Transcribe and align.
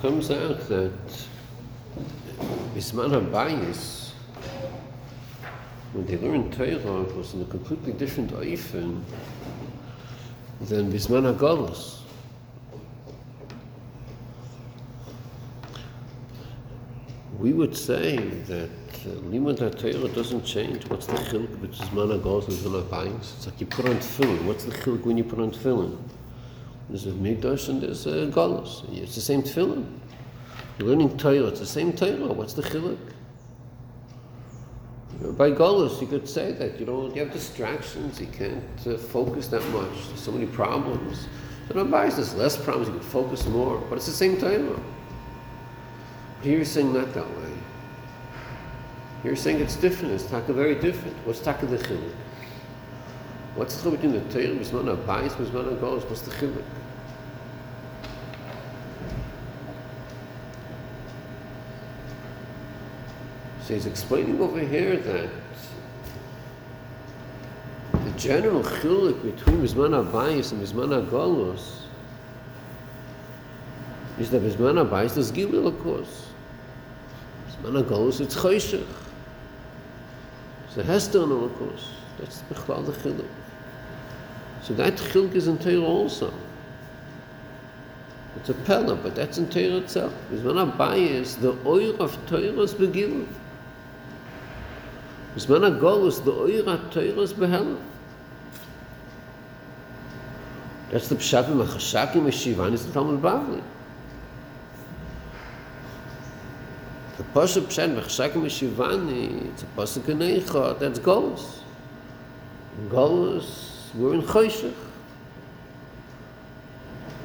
comes 0.00 0.30
out 0.30 0.58
that 0.68 0.92
Bisman 2.74 3.10
HaBayis, 3.10 4.12
when 5.92 6.06
they 6.06 6.16
learned 6.16 6.54
Torah, 6.54 7.02
was 7.14 7.34
in 7.34 7.42
a 7.42 7.44
completely 7.44 7.92
different 7.92 8.30
oifen 8.30 9.02
than 10.62 10.90
Bisman 10.90 11.36
HaGolus. 11.36 11.98
We 17.38 17.52
would 17.52 17.76
say 17.76 18.16
that 18.16 18.70
uh, 18.70 19.20
Limud 19.28 19.58
HaTorah 19.58 20.14
doesn't 20.14 20.46
change. 20.46 20.88
What's 20.88 21.08
the 21.08 21.12
chiluk 21.14 21.60
between 21.60 21.88
Bisman 21.90 22.18
HaGolus 22.18 22.48
and 22.48 22.56
Bisman 22.56 22.82
HaBayis? 22.84 23.36
It's 23.36 23.46
like 23.46 23.60
you 23.60 23.66
put 23.66 23.86
on 23.86 23.96
tefillin. 23.96 24.44
What's 24.44 24.64
the 24.64 24.72
chiluk 24.72 25.04
when 25.04 25.18
you 25.18 25.24
put 25.24 25.40
on 25.40 25.50
tefillin? 25.50 25.98
There's 26.90 27.06
a 27.06 27.12
Mikdash 27.12 27.68
and 27.68 27.80
there's 27.80 28.04
a 28.06 28.26
Golus. 28.26 28.82
It's 28.92 29.14
the 29.14 29.20
same 29.20 29.42
tefillin. 29.42 29.86
You're 30.76 30.88
learning 30.88 31.16
Torah, 31.18 31.44
it's 31.44 31.60
the 31.60 31.66
same 31.66 31.92
Torah. 31.92 32.32
What's 32.32 32.54
the 32.54 32.62
chiluk? 32.62 32.98
By 35.36 35.52
Golus, 35.52 36.00
you 36.00 36.08
could 36.08 36.28
say 36.28 36.50
that 36.52 36.80
you 36.80 36.86
don't 36.86 37.14
you 37.14 37.22
have 37.22 37.32
distractions, 37.32 38.20
you 38.20 38.26
can't 38.26 38.64
uh, 38.86 38.96
focus 38.96 39.46
that 39.48 39.64
much. 39.68 40.08
There's 40.08 40.20
so 40.20 40.32
many 40.32 40.46
problems. 40.46 41.28
And 41.68 41.78
on 41.78 41.90
Bias, 41.90 42.16
there's 42.16 42.34
less 42.34 42.56
problems, 42.56 42.88
you 42.88 42.94
can 42.94 43.08
focus 43.08 43.46
more, 43.46 43.78
but 43.88 43.96
it's 43.96 44.06
the 44.06 44.12
same 44.12 44.36
Torah. 44.38 44.80
Here 46.42 46.56
you're 46.56 46.64
saying 46.64 46.92
not 46.92 47.14
that 47.14 47.28
way. 47.28 47.52
You're 49.22 49.36
saying 49.36 49.60
it's 49.60 49.76
different, 49.76 50.14
it's 50.14 50.24
taka 50.24 50.52
very 50.52 50.74
different. 50.74 51.14
What's 51.24 51.38
taka 51.38 51.66
the 51.66 51.78
chiluk? 51.78 52.14
What's 53.54 53.76
the 53.76 53.90
chiluk 53.90 54.00
between 54.00 54.12
the 54.12 54.32
Torah, 54.32 54.56
Bisman 54.56 54.96
HaBayis, 54.96 55.32
Bisman 55.32 55.78
HaGolus? 55.78 56.08
What's 56.08 56.22
the 56.22 56.32
chiluk? 56.32 56.64
So 63.70 63.74
he's 63.74 63.86
explaining 63.86 64.40
over 64.40 64.58
here 64.58 64.96
that 64.96 65.30
the 67.92 68.10
general 68.18 68.64
chiluk 68.64 69.22
between 69.22 69.62
Bisman 69.62 70.10
HaBayis 70.10 70.50
and 70.50 70.60
Bisman 70.60 71.06
HaGolus 71.06 71.82
is 74.18 74.28
that 74.30 74.42
Bisman 74.42 74.84
HaBayis 74.84 75.16
is 75.16 75.30
Gilil, 75.30 75.68
of 75.68 75.78
course. 75.84 76.26
Bisman 77.62 77.84
HaGolus, 77.84 78.20
it's 78.20 78.34
Choshech. 78.34 78.84
A 80.76 80.82
Hester, 80.82 81.20
of 81.20 81.56
course. 81.56 81.90
That's 82.18 82.40
the 82.40 82.56
Bechlal 82.56 82.86
the 82.86 82.90
chiluk. 82.90 83.28
So 84.62 84.74
that 84.74 84.94
chiluk 84.94 85.36
is 85.36 85.46
in 85.46 85.58
Torah 85.58 85.80
also. 85.84 86.34
It's 88.34 88.48
a 88.48 88.54
Pella, 88.54 88.96
but 88.96 89.14
that's 89.14 89.38
in 89.38 89.48
Torah 89.48 89.76
itself. 89.76 90.12
Bisman 90.32 90.72
HaBayis, 90.72 91.40
the 91.40 91.56
oil 91.64 91.94
of 92.02 92.18
Torah 92.26 92.62
is 92.62 92.74
Begilil. 92.74 93.28
בזמן 95.35 95.63
הגולוס, 95.63 96.21
the 96.21 96.31
oir 96.31 96.63
ha-Torah 96.65 97.21
is 97.21 97.33
behelah. 97.33 97.77
That's 100.91 101.09
the 101.09 101.15
pshat 101.15 101.49
in 101.49 101.57
the 101.57 101.65
Chashakim 101.65 102.25
Yeshivan, 102.25 102.73
it's 102.73 102.85
the 102.85 102.93
Talmud 102.93 103.21
Bavli. 103.21 103.61
The 107.17 107.23
pasuk 107.23 107.63
pshat 107.63 107.85
in 107.85 107.95
the 107.95 108.01
Chashakim 108.01 108.43
Yeshivan, 108.43 109.51
it's 109.51 109.63
a 109.63 109.65
pasuk 109.75 110.07
in 110.07 110.19
Eicha, 110.19 110.79
that's 110.79 110.99
golus. 110.99 111.59
In 112.77 112.89
golus, 112.89 113.93
we're 113.93 114.13
in 114.13 114.21
Choshech. 114.21 114.73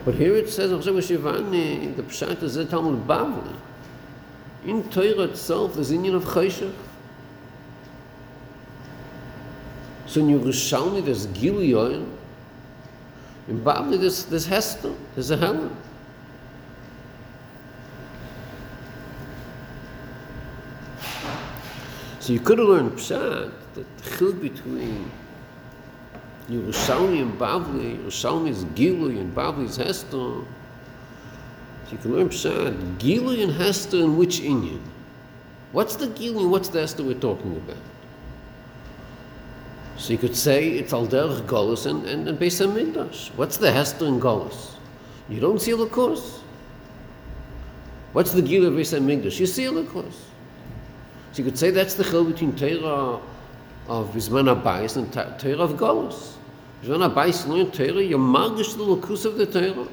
But 0.04 0.14
here 0.14 0.34
it 0.34 0.48
says, 0.48 0.72
Chashakim 0.72 0.96
Yeshivan, 0.96 1.96
the 1.96 2.02
pshat 2.02 2.42
is 2.42 2.54
the 2.54 2.64
Talmud 2.64 3.06
Bavli. 3.06 3.54
In 4.64 4.82
Torah 4.90 5.24
itself, 5.24 5.74
there's 5.74 5.92
Indian 5.92 6.16
of 6.16 6.24
Choshech. 6.24 6.74
So 10.15 10.21
in 10.21 10.27
Yerushalmi 10.27 11.03
there's 11.03 11.27
Gilion. 11.27 12.09
In 13.49 13.59
Bavli 13.59 13.99
there's, 13.99 14.23
there's 14.23 14.45
Hester, 14.45 14.93
there's 15.13 15.29
a 15.29 15.35
Helen. 15.35 15.75
So 22.21 22.31
you 22.31 22.39
could 22.39 22.59
have 22.59 22.67
learned 22.69 22.93
Pshat, 22.93 23.51
that 23.73 23.97
the 23.97 24.09
chiluk 24.09 24.41
between 24.41 25.11
Yerushalmi 26.49 27.21
and 27.21 27.37
Bavli, 27.37 27.97
Yerushalmi 27.97 28.47
is 28.47 28.63
Gilui 28.63 29.19
and 29.19 29.35
Bavli 29.35 29.65
is 29.65 29.75
Hester. 29.75 30.07
So 30.11 30.45
you 31.91 31.97
can 31.97 32.15
learn 32.15 32.29
Pshat, 32.29 32.99
Gilui 32.99 33.43
and 33.43 33.51
Hester 33.51 33.97
in 33.97 34.15
which 34.15 34.39
Inyan? 34.39 34.79
What's 35.73 35.97
the 35.97 36.07
Gilui 36.07 36.49
what's 36.49 36.69
the 36.69 36.79
Hester 36.79 37.03
we're 37.03 37.19
talking 37.19 37.57
about? 37.57 37.75
So 39.97 40.11
you 40.13 40.19
could 40.19 40.35
say 40.35 40.69
it's 40.69 40.93
al 40.93 41.07
derech 41.07 41.41
Golus 41.45 41.85
and, 41.85 42.05
and, 42.05 42.27
and 42.27 42.37
Beis 42.37 42.65
HaMikdash. 42.65 43.29
What's 43.35 43.57
the 43.57 43.71
Hester 43.71 44.05
in 44.05 44.19
Golus? 44.19 44.71
You 45.29 45.39
don't 45.39 45.61
see 45.61 45.71
the 45.71 45.87
course. 45.87 46.41
What's 48.13 48.31
the 48.33 48.41
Gil 48.41 48.65
of 48.65 48.73
Beis 48.73 48.97
HaMikdash? 48.97 49.39
You 49.39 49.45
see 49.45 49.67
the 49.67 49.83
course. 49.85 50.25
So 51.31 51.43
you 51.43 51.49
could 51.49 51.57
say 51.57 51.69
that's 51.69 51.95
the 51.95 52.03
chil 52.03 52.25
between 52.25 52.55
Torah 52.55 53.19
of 53.87 54.09
Bisman 54.11 54.53
HaBayis 54.61 54.97
and 54.97 55.11
Torah 55.11 55.57
of 55.57 55.71
Golus. 55.73 56.33
Bisman 56.83 57.13
HaBayis, 57.13 57.47
you 57.47 57.53
learn 57.53 57.71
Torah, 57.71 58.03
you're 58.03 58.19
magish 58.19 58.77
the 58.77 58.83
lukus 58.83 59.25
of 59.25 59.37
the 59.37 59.45
Torah. 59.45 59.87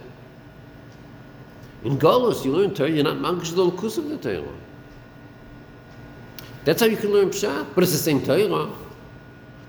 In 1.85 1.99
Golus, 1.99 2.45
you 2.45 2.53
learn 2.53 2.75
Torah, 2.75 2.91
you're 2.91 3.05
not 3.05 3.17
magish 3.17 3.55
the 3.55 3.71
lukus 3.71 3.99
of 3.99 4.09
the 4.09 4.19
Torah. 4.19 4.55
That's 6.65 6.81
how 6.81 6.87
you 6.87 6.97
can 6.97 7.13
learn 7.13 7.31
Pshat, 7.31 7.75
but 7.75 7.83
it's 7.83 7.93
the 7.93 7.99
same 7.99 8.23
Torah. 8.25 8.71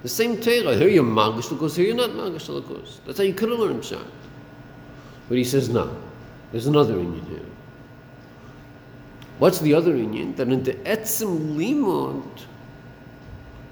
The 0.03 0.09
same 0.09 0.39
Torah. 0.39 0.75
Here 0.75 0.89
you're 0.89 1.03
Magish 1.03 1.47
Lukus, 1.47 1.75
here 1.77 1.85
you're 1.85 1.95
not 1.95 2.09
Magish 2.09 2.49
Lukus. 2.49 2.99
That's 3.05 3.17
how 3.17 3.23
you 3.23 3.33
could 3.33 3.49
have 3.49 3.59
learned 3.59 3.81
Pshat. 3.81 4.05
But 5.29 5.37
he 5.37 5.45
says, 5.45 5.69
no. 5.69 5.97
There's 6.51 6.67
another 6.67 6.95
Inyan 6.95 7.27
here. 7.29 7.45
What's 9.39 9.59
the 9.59 9.73
other 9.73 9.93
Inyan? 9.93 10.35
That 10.35 10.49
in 10.49 10.61
the 10.63 10.73
Etzim 10.73 11.55
Limud, 11.55 12.43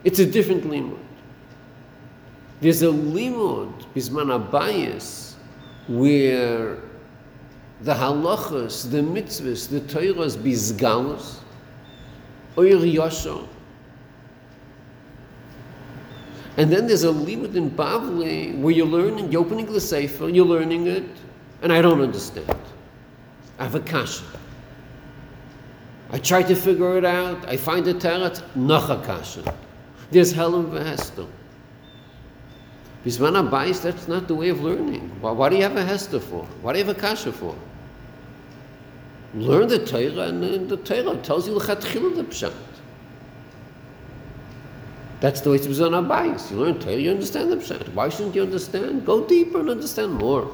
it's 0.06 0.20
a 0.20 0.25
different 0.25 0.64
Limud. 0.64 0.97
There's 2.62 2.81
a 2.81 2.88
Limud, 2.88 3.86
Bisman 3.94 4.50
HaBayis, 4.50 5.34
where 5.88 6.78
the 7.81 7.94
halachas, 7.94 8.90
the 8.90 9.00
mitzvahs, 9.00 9.68
the 9.70 9.81
Torahs, 9.81 10.38
bizgalus, 10.38 11.40
oir 12.58 12.80
yosho, 12.80 13.47
and 16.61 16.72
then 16.72 16.85
there's 16.85 17.03
a 17.03 17.07
limud 17.07 17.55
in 17.55 17.72
Bavli 17.72 18.55
where 18.59 18.72
you're 18.72 18.85
learning, 18.85 19.31
you're 19.31 19.41
opening 19.41 19.66
the 19.66 19.81
Sefer, 19.81 20.29
you're 20.29 20.45
learning 20.45 20.85
it, 20.85 21.09
and 21.63 21.73
I 21.73 21.81
don't 21.81 22.01
understand. 22.01 22.55
I 23.57 23.63
have 23.63 23.73
a 23.73 23.79
kasha. 23.79 24.23
I 26.11 26.19
try 26.19 26.44
to 26.44 26.53
figure 26.53 26.99
it 26.99 27.03
out, 27.03 27.49
I 27.49 27.57
find 27.57 27.88
a 27.88 27.95
teretz, 27.95 28.44
noch 28.55 28.91
a 28.91 29.03
kasha. 29.03 29.55
There's 30.11 30.31
Helen 30.31 30.67
Vehester. 30.67 31.27
Bisman 33.03 33.49
HaBayis, 33.49 33.81
that's 33.81 34.07
not 34.07 34.28
the 34.28 34.35
way 34.35 34.49
of 34.49 34.61
learning. 34.61 35.09
Why, 35.19 35.31
why 35.31 35.49
do 35.49 35.55
you 35.55 35.63
have 35.63 35.78
a 35.78 35.83
Hester 35.83 36.19
for? 36.19 36.45
Why 36.61 36.73
do 36.73 36.78
you 36.78 36.85
have 36.85 36.95
a 36.95 36.99
kasha 36.99 37.31
for? 37.31 37.55
Learn 39.33 39.67
the 39.67 39.83
Torah, 39.83 40.28
and 40.28 40.69
the 40.69 40.78
Torah 40.78 41.17
tells 41.23 41.47
you 41.47 41.55
the 41.55 41.59
the 41.59 42.23
pshat. 42.25 42.53
That's 45.22 45.40
the 45.41 45.52
way 45.52 45.58
it's 45.58 45.79
on 45.79 45.94
our 45.94 46.02
bias. 46.02 46.50
You 46.50 46.58
learn 46.58 46.79
Torah, 46.79 46.96
you 46.96 47.12
understand 47.12 47.52
the 47.52 47.58
Pshat. 47.58 47.94
Why 47.94 48.09
shouldn't 48.09 48.34
you 48.34 48.41
understand? 48.41 49.06
Go 49.06 49.23
deeper 49.23 49.59
and 49.59 49.70
understand 49.70 50.16
more. 50.16 50.52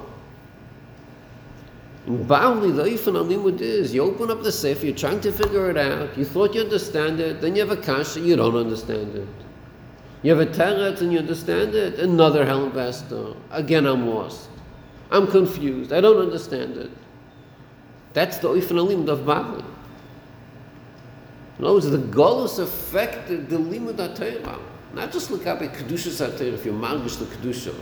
In 2.05 2.25
Bavli, 2.25 2.75
the 2.75 2.83
Ifan 2.83 3.15
Alimud 3.15 3.61
is, 3.61 3.93
you 3.93 4.03
open 4.03 4.29
up 4.29 4.43
the 4.43 4.51
Sefer, 4.51 4.85
you're 4.85 4.95
trying 4.95 5.21
to 5.21 5.31
figure 5.31 5.69
it 5.69 5.77
out, 5.77 6.17
you 6.17 6.25
thought 6.25 6.53
you 6.53 6.61
understand 6.61 7.21
it, 7.21 7.39
then 7.39 7.55
you 7.55 7.65
have 7.65 7.77
a 7.77 7.81
Kasha, 7.81 8.19
you 8.19 8.35
don't 8.35 8.55
understand 8.55 9.15
it. 9.15 9.27
You 10.21 10.35
have 10.35 10.45
a 10.45 10.51
Teretz 10.51 10.99
and 10.99 11.13
you 11.13 11.19
understand 11.19 11.73
it, 11.73 11.99
another 11.99 12.45
Helen 12.45 12.71
Vesta. 12.71 13.35
Again, 13.51 13.85
I'm 13.85 14.07
lost. 14.07 14.49
I'm 15.11 15.27
confused, 15.27 15.93
I 15.93 16.01
don't 16.01 16.21
understand 16.21 16.75
it. 16.75 16.91
That's 18.11 18.37
the 18.39 18.49
Ifan 18.49 18.85
Alimud 18.85 19.07
of 19.07 19.19
Bavli. 19.19 19.63
In 21.59 21.65
other 21.65 21.73
words, 21.73 21.89
the 21.89 21.97
Golus 21.97 22.59
affected 22.59 23.49
the 23.49 23.57
Limud 23.57 23.95
HaTorah. 23.95 24.59
Not 24.93 25.11
just 25.11 25.31
look 25.31 25.47
up 25.47 25.61
at 25.61 25.73
Kedushas 25.73 26.25
HaTorah, 26.25 26.53
if 26.53 26.65
you're 26.65 26.73
Margish 26.73 27.17
the 27.17 27.25
Kedusha. 27.25 27.73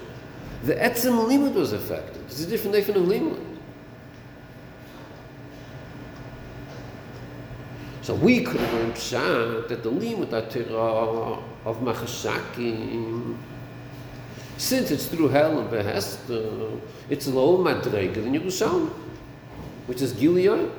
The 0.63 0.75
Etzim 0.75 1.27
Limud 1.27 1.54
was 1.54 1.74
affected. 1.74 2.22
It's 2.27 2.42
a 2.42 2.48
different 2.48 2.75
definition 2.75 3.04
of 3.04 3.10
Limud. 3.10 3.45
So 8.01 8.16
we 8.16 8.44
could 8.44 8.62
learned 8.62 8.94
Pshat 8.94 9.68
that 9.68 9.83
the 9.83 9.92
Limud 9.92 10.30
HaTorah 10.30 11.44
of 11.66 11.78
Machashakim, 11.78 13.36
since 14.57 14.89
it's 14.89 15.07
through 15.07 15.28
Hell 15.28 15.60
and 15.60 15.69
Behester, 15.69 16.80
it's 17.10 17.28
low 17.28 17.57
Madrega 17.57 18.13
than 18.13 18.33
Yerushalmi, 18.33 18.89
which 19.88 20.01
is 20.01 20.13
Gilead. 20.13 20.71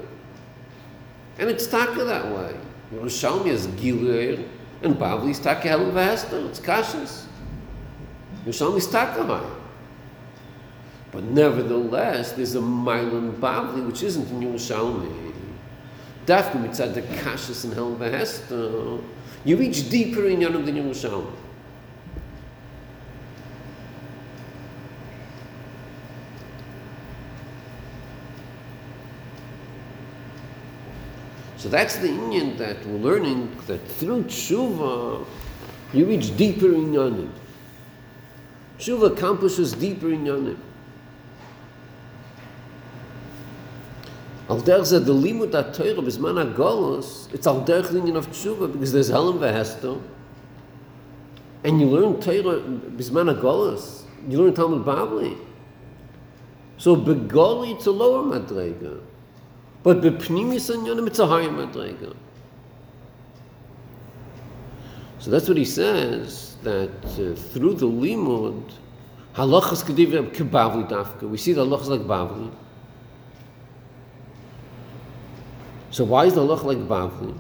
And 1.39 1.51
it's 1.51 1.67
taka 1.67 2.05
that 2.05 2.35
way. 2.35 2.55
Yerushalmi 2.93 3.47
is 3.47 3.67
Gilir, 3.69 4.47
and 4.83 4.97
Bavli 4.97 5.31
is 5.31 5.39
taka 5.41 5.69
Helen 5.69 5.93
Vahester. 5.93 6.49
It's 6.49 6.61
kashas. 6.61 7.25
Yerushalmi 8.45 8.79
is 8.79 8.87
taka 8.87 9.25
high. 9.25 9.51
But 11.11 11.25
nevertheless, 11.25 12.33
there's 12.33 12.55
a 12.55 12.61
Milan 12.61 13.33
Bavli 13.41 13.87
which 13.87 14.03
isn't 14.03 14.29
in 14.31 14.41
Yerushalmi. 14.41 15.33
Dafka 16.27 16.53
mitzad 16.53 16.95
the 16.95 17.03
kashas 17.03 17.65
and 17.65 17.75
Helen 17.75 17.97
Vahester. 17.97 19.03
You 19.45 19.57
reach 19.57 19.89
deeper 19.89 20.27
in 20.27 20.41
Yonam 20.41 20.65
than 20.65 20.77
Yerushalmi. 20.77 21.33
So 31.67 31.71
that's 31.71 31.97
the 31.97 32.07
Inyan 32.07 32.59
that 32.59 32.87
we're 32.87 32.99
learning 32.99 33.51
that 33.67 33.85
through 33.99 34.23
tshuva 34.27 35.27
you 35.93 36.07
reach 36.07 36.37
deeper 36.37 36.73
in 36.73 36.93
yanim. 36.93 37.29
Tshuva 38.79 39.13
accomplishes 39.13 39.73
deeper 39.73 40.13
in 40.13 40.27
yanim. 40.27 40.59
Al 44.49 44.61
derech 44.61 44.93
zeh 44.93 45.05
the 45.05 45.13
limud 45.13 45.55
ha-Torah 45.55 46.03
bizman 46.07 46.37
ha-Golos, 46.37 47.35
it's 47.35 47.49
al 47.49 47.65
derech 47.65 47.91
the 47.91 48.17
of 48.17 48.29
tshuva 48.29 48.73
because 48.73 48.93
there's 48.93 49.09
Helen 49.09 49.41
v'Hester 49.41 50.01
and 51.65 51.81
you 51.81 51.89
learn 51.89 52.21
Torah 52.21 52.61
bizman 52.61 53.35
ha-Golos, 53.35 54.05
you 54.29 54.41
learn 54.41 54.55
Talmud 54.55 54.85
Bavli. 54.85 55.37
So 56.77 56.95
begoli 56.95 57.75
it's 57.75 57.87
a 57.87 57.91
lower 57.91 58.23
madrega. 58.23 59.01
But 59.87 60.01
bepnimis 60.01 60.69
anyonim, 60.69 61.07
it's 61.07 61.21
a 61.21 61.29
higher 61.29 61.49
madrega. 61.49 62.17
So 65.21 65.31
that's 65.31 65.47
what 65.47 65.57
he 65.57 65.65
says, 65.65 66.57
that 66.65 66.91
uh, 67.05 67.37
through 67.37 67.75
the 67.75 67.87
limud, 67.87 68.73
halachas 69.37 69.85
kedivim 69.85 70.35
kebavli 70.35 70.91
dafka. 70.91 71.31
We 71.31 71.37
see 71.37 71.53
the 71.53 71.65
halachas 71.65 71.87
like 71.87 72.01
bavli. 72.01 72.51
So 75.93 76.03
why 76.03 76.25
is 76.25 76.35
the 76.35 76.41
halach 76.41 76.65
like 76.65 76.79
bavli? 76.79 77.39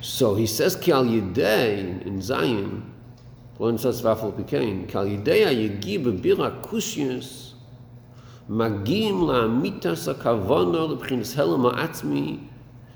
So 0.00 0.34
he 0.34 0.46
says 0.46 0.74
ki 0.74 0.90
al 0.90 1.04
yidei 1.04 2.04
in 2.04 2.20
Zion, 2.20 2.92
one 3.58 3.78
says 3.78 4.02
vafel 4.02 4.32
pikein, 4.32 4.88
ki 4.88 4.98
al 4.98 5.06
yidei 5.06 5.44
ha-yigi 5.44 6.02
bebira 6.02 6.60
kushius, 6.62 7.45
מגיעים 8.49 9.27
לאמיתס 9.27 10.07
הכוונה 10.07 10.79
לבחינס 10.79 11.39
הלם 11.39 11.65
העצמי 11.65 12.37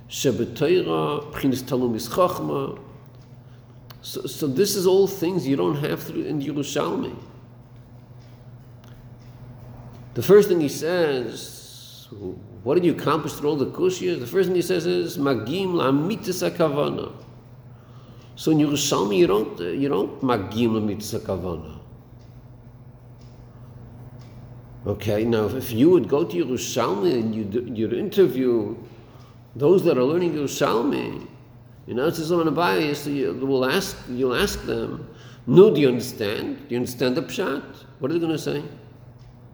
שבתוירה, 0.08 1.20
בחינס 1.32 1.64
תלומיס 1.64 2.08
חוכמה. 2.08 2.68
So, 4.02 4.28
so 4.28 4.48
this 4.48 4.76
is 4.76 4.86
all 4.86 5.08
things 5.08 5.48
you 5.48 5.56
don't 5.56 5.78
have 5.78 6.04
through 6.04 6.26
in 6.26 6.40
Yerushalmi. 6.40 7.16
The 10.14 10.22
first 10.22 10.48
thing 10.48 10.62
he 10.62 10.70
says, 10.70 12.08
what 12.64 12.76
did 12.76 12.86
you 12.86 12.94
accomplish 12.94 13.34
through 13.34 13.50
all 13.50 13.56
the 13.56 13.66
kushiyas? 13.66 14.20
The 14.20 14.28
first 14.28 14.48
thing 14.48 14.56
he 14.56 14.62
says 14.62 14.86
is, 14.86 15.18
magim 15.18 15.74
la'amitis 15.74 16.48
akavana. 16.48 17.12
So 18.36 18.52
in 18.52 18.60
Yerushalmi, 18.60 19.18
you 19.18 19.28
don't, 19.28 19.60
you 19.60 19.90
don't 19.90 20.22
magim 20.22 20.74
la'amitis 20.74 21.20
akavana. 21.20 21.79
Okay, 24.87 25.25
now 25.25 25.45
if 25.45 25.73
you 25.73 25.91
would 25.91 26.09
go 26.09 26.25
to 26.25 26.45
Yerushalmi 26.45 27.13
and 27.13 27.35
you'd, 27.35 27.77
you'd 27.77 27.93
interview 27.93 28.77
those 29.55 29.85
that 29.85 29.99
are 29.99 30.05
learning 30.05 30.33
Yerushalmi, 30.33 31.27
you 31.87 31.95
know, 31.95 32.09
someone 32.11 32.47
Abaye, 32.47 32.95
so 32.97 33.11
you 33.11 33.35
will 33.35 33.67
ask, 33.67 33.97
you'll 34.09 34.35
ask 34.35 34.65
them, 34.65 35.07
no, 35.47 35.75
do 35.75 35.81
you 35.81 35.89
understand? 35.89 36.57
Do 36.69 36.75
you 36.75 36.77
understand 36.79 37.17
the 37.17 37.23
pshat? 37.23 37.63
What 37.99 38.11
are 38.11 38.15
they 38.15 38.21
going 38.21 38.33
to 38.33 38.39
say? 38.39 38.63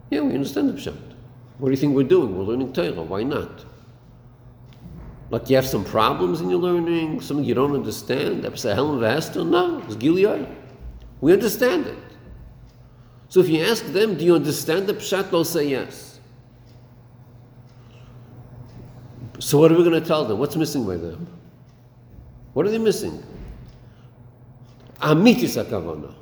Yeah, 0.09 0.21
we 0.21 0.33
understand 0.33 0.69
the 0.69 0.73
pshat. 0.73 0.97
What 1.57 1.69
do 1.69 1.71
you 1.71 1.77
think 1.77 1.95
we're 1.95 2.03
doing? 2.03 2.37
We're 2.37 2.43
learning 2.43 2.71
Torah. 2.71 2.91
Why 3.01 3.23
not? 3.23 3.65
Like 5.29 5.49
you 5.49 5.57
have 5.57 5.65
some 5.65 5.83
problems 5.83 6.39
in 6.39 6.49
your 6.49 6.59
learning, 6.59 7.19
something 7.19 7.43
you 7.43 7.53
don't 7.53 7.73
understand. 7.73 8.43
That's 8.43 8.63
a 8.63 8.73
hell 8.73 8.93
of 8.93 9.01
a 9.01 9.43
No, 9.43 9.79
it's 9.79 9.95
Gilead. 9.95 10.47
We 11.19 11.33
understand 11.33 11.87
it. 11.87 11.97
So 13.29 13.41
if 13.41 13.49
you 13.49 13.63
ask 13.63 13.85
them, 13.85 14.15
do 14.15 14.23
you 14.23 14.35
understand 14.35 14.87
the 14.87 14.93
pshat? 14.93 15.31
They'll 15.31 15.43
say 15.43 15.67
yes. 15.67 16.19
So 19.39 19.59
what 19.59 19.71
are 19.71 19.75
we 19.77 19.83
going 19.83 20.01
to 20.01 20.07
tell 20.07 20.25
them? 20.25 20.39
What's 20.39 20.55
missing 20.55 20.85
by 20.85 20.97
them? 20.97 21.27
What 22.53 22.65
are 22.65 22.69
they 22.69 22.77
missing? 22.77 23.23
Amitis 24.99 25.63
akavana. 25.63 26.13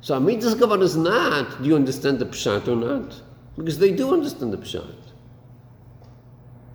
So 0.00 0.18
amitis 0.18 0.54
akavana 0.54 0.82
is 0.82 0.96
not, 0.96 1.62
do 1.62 1.68
you 1.68 1.76
understand 1.76 2.18
the 2.18 2.26
pshat 2.26 2.68
or 2.68 2.76
not? 2.76 3.20
Because 3.56 3.78
they 3.78 3.92
do 3.92 4.12
understand 4.12 4.52
the 4.52 4.58
pshat. 4.58 4.96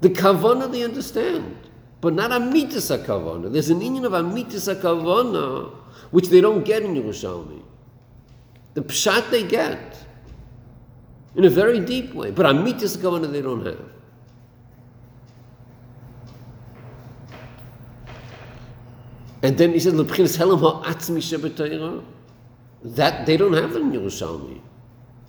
The 0.01 0.09
kavana 0.09 0.71
they 0.71 0.83
understand, 0.83 1.55
but 2.01 2.13
not 2.13 2.31
amitis 2.31 2.95
akavana. 2.97 3.51
There's 3.51 3.69
an 3.69 3.81
union 3.81 4.05
of 4.05 4.13
amitis 4.13 4.73
akavana 4.73 5.71
which 6.11 6.29
they 6.29 6.41
don't 6.41 6.63
get 6.63 6.83
in 6.83 6.95
Yerushalmi. 6.95 7.61
The 8.77 8.83
pshat 8.83 9.31
they 9.31 9.41
get 9.41 10.05
in 11.35 11.45
a 11.45 11.49
very 11.49 11.79
deep 11.79 12.13
way, 12.13 12.29
but 12.29 12.45
amitis 12.45 12.95
kavana 12.95 13.31
they 13.31 13.41
don't 13.41 13.65
have. 13.65 13.81
And 19.41 19.57
then 19.57 19.73
he 19.73 19.79
said, 19.79 19.93
"Lebchinas 19.93 20.37
helam 20.37 20.59
ha'atzmi 20.59 21.23
shebetayra." 21.29 22.03
That 22.83 23.25
they 23.25 23.35
don't 23.35 23.53
have 23.53 23.75
in 23.75 23.91
Yerushalmi. 23.93 24.61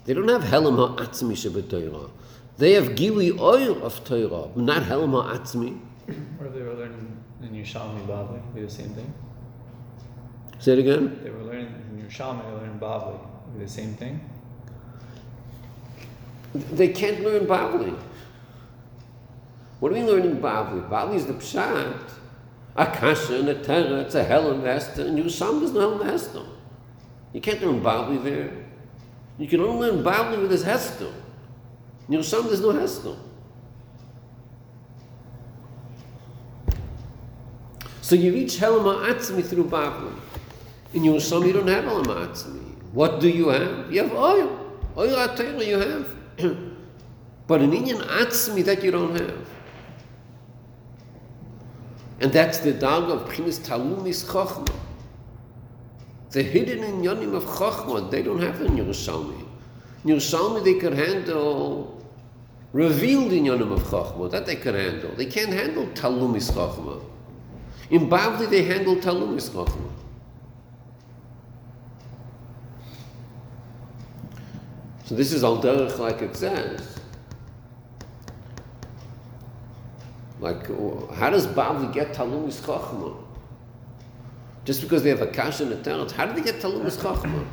They 0.04 0.12
don't 0.12 0.28
have 0.28 0.42
helam 0.42 0.76
ha'atzmi 0.76 1.32
shebetayra. 1.32 2.10
They 2.58 2.72
have 2.72 2.96
gili 2.96 3.32
oil 3.32 3.82
of 3.82 4.04
Torah, 4.04 4.48
but 4.54 4.58
not 4.58 4.82
helam 4.82 5.12
ha'atzmi. 5.12 5.80
Or 6.38 6.48
they 6.48 6.60
were 6.60 6.74
learning 6.74 7.16
in 7.40 7.48
Yerushalmi 7.48 8.06
Bavli, 8.06 8.42
the 8.54 8.68
same 8.68 8.90
thing. 8.90 9.10
Say 10.58 10.74
it 10.74 10.80
again. 10.80 11.18
They 11.24 11.30
were 11.30 11.44
learning 11.44 11.72
in 11.90 12.04
Yerushalmi, 12.04 12.44
they 12.44 12.50
were 12.52 12.58
learning 12.58 12.78
Bavli, 12.78 13.18
the 13.56 13.68
same 13.68 13.94
thing. 13.94 14.20
They 16.54 16.88
can't 16.88 17.22
learn 17.22 17.46
Bavli. 17.46 17.96
What 19.80 19.92
are 19.92 19.94
we 19.94 20.02
learning 20.02 20.38
Bavli? 20.38 20.88
Bavli 20.88 21.14
is 21.14 21.26
the 21.26 21.34
pshat. 21.34 22.12
Akasha 22.76 23.40
and 23.40 23.48
a 23.48 24.00
it's 24.00 24.14
a 24.14 24.22
hell 24.22 24.52
and 24.52 24.64
Esther, 24.64 25.06
and 25.06 25.18
Yerushalmi 25.18 25.64
is 25.64 25.72
no 25.72 25.98
hell 25.98 26.04
and. 26.04 26.44
You 27.32 27.40
can't 27.40 27.60
learn 27.60 27.80
Bavli 27.80 28.22
there. 28.22 28.52
You 29.36 29.48
can 29.48 29.60
only 29.60 29.90
learn 29.90 30.04
Bavli 30.04 30.40
with 30.40 30.52
his 30.52 30.62
Hester. 30.62 31.12
In 32.08 32.14
Yerushalmi 32.14 32.46
there's 32.46 32.60
no 32.60 32.70
Hester. 32.70 33.16
So 38.00 38.14
you 38.14 38.32
reach 38.32 38.56
Helama 38.56 39.12
Atzmi 39.12 39.44
through 39.44 39.64
Bavli. 39.64 40.12
In 40.94 41.02
Yerushalmi 41.02 41.48
you 41.48 41.52
don't 41.54 41.66
have 41.66 41.84
Helama 41.84 42.28
Atzmi. 42.28 42.67
What 42.92 43.20
do 43.20 43.28
you 43.28 43.48
have? 43.48 43.92
You 43.92 44.02
have 44.04 44.14
oil. 44.14 44.58
Oil 44.96 45.16
Atayla 45.28 45.66
you 45.66 45.78
have. 45.78 46.08
but 47.46 47.60
an 47.60 47.72
Inyan 47.72 48.00
Atzmi 48.06 48.64
that 48.64 48.82
you 48.82 48.90
don't 48.90 49.18
have. 49.18 49.48
And 52.20 52.32
that's 52.32 52.58
the 52.58 52.72
dog 52.72 53.10
of 53.10 53.28
Pchinis 53.28 53.60
Talumis 53.60 54.24
Chochma. 54.24 54.74
The 56.30 56.42
hidden 56.42 56.82
in 56.82 57.02
Yonim 57.02 57.34
of 57.34 57.44
Chochma, 57.44 58.10
they 58.10 58.22
don't 58.22 58.40
have 58.40 58.60
in 58.60 58.76
Yerushalmi. 58.76 59.46
In 60.04 60.10
Yerushalmi 60.10 60.64
they 60.64 60.74
can 60.74 60.92
handle 60.92 61.98
revealed 62.72 63.32
in 63.32 63.44
Yonim 63.44 63.72
of 63.72 63.82
Chochma, 63.84 64.30
that 64.30 64.46
they 64.46 64.56
can 64.56 64.74
handle. 64.74 65.10
They 65.14 65.26
can't 65.26 65.52
handle 65.52 65.86
Talumis 65.88 66.50
Chochma. 66.50 67.02
In 67.90 68.08
Bavli 68.08 68.48
they 68.50 68.62
handle 68.64 68.96
Talumis 68.96 69.50
Chochma. 69.50 69.90
So 75.08 75.14
this 75.14 75.32
is 75.32 75.42
al 75.42 75.62
derech 75.62 75.98
like 75.98 76.20
it 76.20 76.36
says. 76.36 76.98
Like, 80.38 80.66
how 81.14 81.30
does 81.30 81.46
Bavli 81.46 81.90
get 81.94 82.12
Talumis 82.12 82.60
Chachma? 82.60 83.16
Just 84.66 84.82
because 84.82 85.02
they 85.02 85.08
have 85.08 85.22
a 85.22 85.28
kash 85.28 85.60
and 85.60 85.72
a 85.72 85.76
teretz, 85.76 86.10
how 86.10 86.26
do 86.26 86.34
they 86.34 86.42
get 86.42 86.60
Talumis 86.60 86.98
Chachma? 86.98 87.46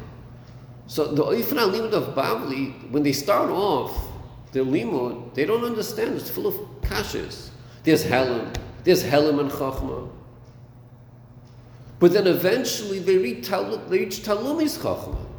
So 0.87 1.13
the 1.13 1.23
Oifra 1.23 1.71
limud 1.71 1.93
of 1.93 2.13
Bavli, 2.13 2.91
when 2.91 3.03
they 3.03 3.13
start 3.13 3.49
off 3.49 4.05
the 4.51 4.59
limud, 4.59 5.33
they 5.33 5.45
don't 5.45 5.63
understand. 5.63 6.17
It's 6.17 6.29
full 6.29 6.47
of 6.47 6.55
kashas. 6.81 7.51
There's 7.83 8.03
Helam, 8.03 8.53
there's 8.83 9.01
Helam 9.01 9.39
and 9.39 9.49
Chachma. 9.49 10.09
But 11.99 12.11
then 12.11 12.27
eventually 12.27 12.99
they 12.99 13.17
reach, 13.17 13.47
they 13.47 13.99
reach 13.99 14.23
Talumis 14.23 14.77
Chachma. 14.77 15.34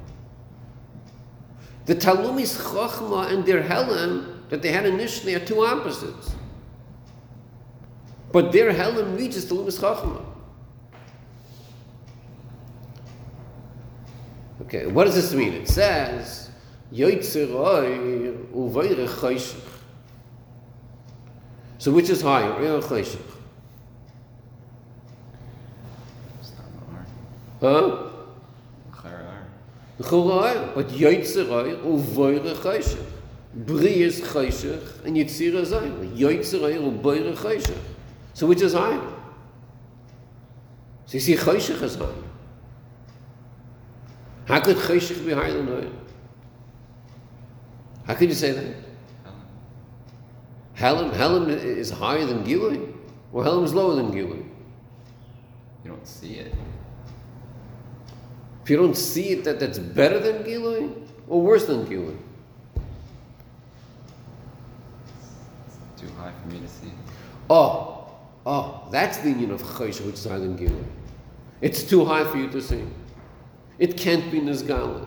The 1.87 1.95
Talumis 1.95 2.61
Chachma 2.61 3.33
and 3.33 3.47
their 3.47 3.63
Helam 3.63 4.49
that 4.49 4.61
they 4.61 4.73
had 4.73 4.87
initially 4.87 5.35
are 5.35 5.41
two 5.41 5.65
opposites. 5.65 6.35
But 8.33 8.53
their 8.53 8.73
Helen 8.73 9.17
reaches 9.17 9.45
to 9.47 9.55
Lumas 9.55 9.79
Chachma. 9.81 10.25
Okay, 14.63 14.87
what 14.87 15.05
does 15.05 15.15
this 15.15 15.33
mean? 15.33 15.53
It 15.53 15.69
says, 15.69 16.51
Yoitzer 16.93 17.47
Uvayrech 18.53 19.09
Chayshich. 19.09 19.61
So 21.79 21.93
which 21.93 22.11
is 22.11 22.21
higher, 22.21 22.53
Oyer 22.55 22.79
or 22.79 22.81
Chayshich? 22.81 23.21
It's 26.41 26.53
not 26.59 26.67
an 26.67 26.97
R. 27.63 28.01
Huh? 28.01 28.06
But 29.99 30.89
Yoitzer 30.89 31.49
Oyer 31.51 31.77
Uvayrech 31.77 32.57
Chayshich. 32.57 33.05
Bri 33.55 34.03
is 34.03 34.21
and 34.21 35.17
Yitzir 35.17 35.55
is 35.55 35.73
Oyer. 35.73 35.91
Yoitzer 36.15 36.63
Oyer 36.63 36.81
Uvayrech 36.81 37.37
Chayshich. 37.37 37.79
So 38.35 38.47
which 38.47 38.61
is 38.61 38.75
higher? 38.75 39.01
So 41.07 41.15
you 41.15 41.21
see, 41.21 41.37
Chayshich 41.37 41.83
is 41.83 41.97
higher. 41.97 42.13
How 44.47 44.61
could 44.61 44.77
Chayshich 44.77 45.25
be 45.25 45.33
higher 45.33 45.53
than 45.53 45.69
Oyer? 45.69 45.91
How 48.05 48.15
could 48.15 48.29
you 48.29 48.35
say 48.35 48.53
that? 48.53 48.75
Helen. 50.75 51.51
Is 51.51 51.91
higher 51.91 52.27
than 52.27 52.45
Gilui, 52.45 52.93
or 53.33 53.43
Helam 53.43 53.65
is 53.65 53.73
lower 53.73 53.95
than 53.97 54.13
Gilui. 54.13 54.45
You 55.83 55.91
don't 55.91 56.07
see 56.07 56.35
it. 56.35 56.55
If 58.67 58.71
you 58.71 58.79
don't 58.79 58.97
see 58.97 59.29
it, 59.29 59.45
that 59.45 59.61
that's 59.61 59.79
better 59.79 60.19
than 60.19 60.43
Gilui, 60.43 60.93
or 61.29 61.41
worse 61.41 61.67
than 61.67 61.87
Gilui. 61.87 62.17
It's 65.65 66.01
too 66.01 66.09
high 66.19 66.33
for 66.43 66.49
me 66.49 66.59
to 66.59 66.67
see. 66.67 66.91
Oh, 67.49 68.09
oh, 68.45 68.89
that's 68.91 69.19
the 69.19 69.29
union 69.29 69.53
of 69.53 69.63
Chaysh, 69.63 70.05
which 70.05 70.17
is 70.17 70.25
higher 70.25 70.41
than 70.41 70.59
Gilui. 70.59 70.85
It's 71.61 71.85
too 71.85 72.05
high 72.05 72.25
for 72.25 72.39
you 72.39 72.51
to 72.51 72.61
see. 72.61 72.83
It 73.79 73.97
can't 73.97 74.33
be 74.33 74.41
Nizgala. 74.41 75.07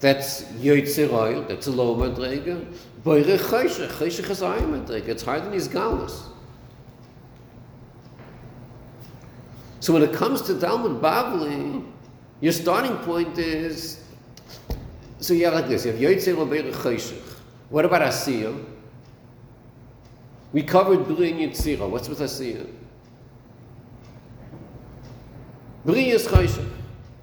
That's 0.00 0.42
Yoitzeroy, 0.42 1.46
that's 1.46 1.68
a 1.68 1.70
low 1.70 1.94
Madrega. 1.94 2.66
Boire 3.04 3.38
Chaysh, 3.38 3.86
Chaysh 3.86 4.28
is 4.28 4.42
a 4.42 4.48
higher 4.48 4.62
Madrega. 4.62 5.10
It's 5.10 5.22
higher 5.22 5.38
than 5.38 5.52
Nizgalas. 5.52 6.31
So 9.82 9.92
when 9.92 10.04
it 10.04 10.12
comes 10.12 10.42
to 10.42 10.56
Talmud 10.60 11.02
Bavli, 11.02 11.84
your 12.40 12.52
starting 12.52 12.96
point 12.98 13.36
is 13.36 14.00
so 15.18 15.34
you 15.34 15.44
have 15.46 15.54
like 15.54 15.66
this. 15.66 15.84
You 15.84 15.90
have 15.90 16.18
Chaysh. 16.22 17.12
What 17.68 17.84
about 17.84 18.02
Asiyah? 18.02 18.64
We 20.52 20.62
covered 20.62 21.04
Bri 21.04 21.32
and 21.32 21.40
Yitzira. 21.40 21.90
What's 21.90 22.08
with 22.08 22.20
Asiyah? 22.20 22.70
Bri 25.84 26.10
is 26.10 26.28
Chayshach. 26.28 26.70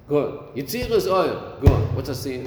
Good. 0.06 0.38
Yitzira 0.54 0.90
is 0.90 1.08
oil. 1.08 1.56
Good. 1.62 1.94
What's 1.96 2.10
Asiyah? 2.10 2.46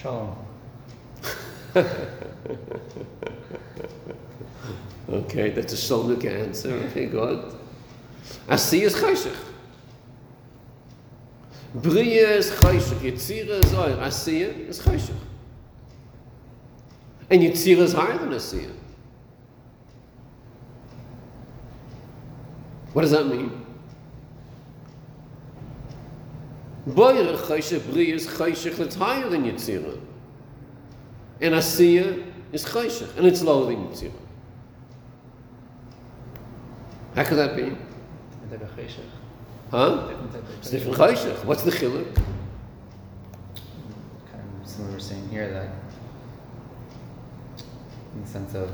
Shalom. 0.00 0.36
Okay, 5.08 5.50
that's 5.50 5.72
a 5.72 5.76
Sholnik 5.76 6.24
answer. 6.24 6.72
Okay, 6.90 7.06
good. 7.06 7.52
Asiyah 8.46 8.82
is 8.82 8.94
Chayshach. 8.94 9.36
Bria 11.74 12.30
is 12.36 12.50
Chayshach. 12.50 13.00
Yitzira 13.00 13.64
is 13.64 13.74
oil. 13.74 13.96
Asiyah 13.96 14.68
is 14.68 14.80
Chayshach. 14.80 15.18
And 17.30 17.42
Yitzira 17.42 17.78
is 17.78 17.92
higher 17.92 18.18
than 18.18 18.30
Asiyah. 18.30 18.74
What 22.92 23.02
does 23.02 23.10
that 23.10 23.26
mean? 23.26 23.66
Boyer 26.94 27.36
Chayshach, 27.36 27.90
Bria 27.92 28.14
is 28.14 28.26
Chayshach 28.26 28.76
that's 28.76 28.94
higher 28.94 29.28
than 29.28 29.44
Yitzira. 29.44 30.00
And 31.40 31.54
Asiyah 31.54 32.32
is 32.52 32.64
Chayshach, 32.64 33.16
and 33.16 33.26
it's 33.26 33.42
lower 33.42 33.66
than 33.66 33.88
Yitzira. 33.88 34.12
How 37.14 37.24
could 37.24 37.38
that 37.38 37.56
be? 37.56 37.76
Huh? 39.70 40.08
It's 40.58 40.70
different 40.70 40.96
chayshach. 40.96 41.44
What's 41.44 41.62
the 41.62 41.70
chiluk? 41.70 42.14
Kind 42.14 42.24
of 44.62 44.66
similar 44.66 44.92
we're 44.92 44.98
saying 44.98 45.28
here 45.28 45.50
that 45.50 45.68
in 48.14 48.22
the 48.22 48.26
sense 48.26 48.54
of 48.54 48.72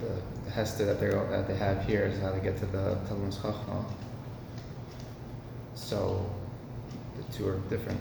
the, 0.00 0.50
hester 0.50 0.84
that 0.84 1.00
they 1.00 1.08
that 1.08 1.46
they 1.46 1.54
have 1.54 1.84
here 1.86 2.04
is 2.06 2.20
how 2.20 2.32
they 2.32 2.40
get 2.40 2.58
to 2.58 2.66
the 2.66 2.98
Talmud 3.08 3.32
Chachma. 3.32 3.84
So 5.78 6.28
the 7.16 7.32
two 7.32 7.48
are 7.48 7.58
different. 7.70 8.00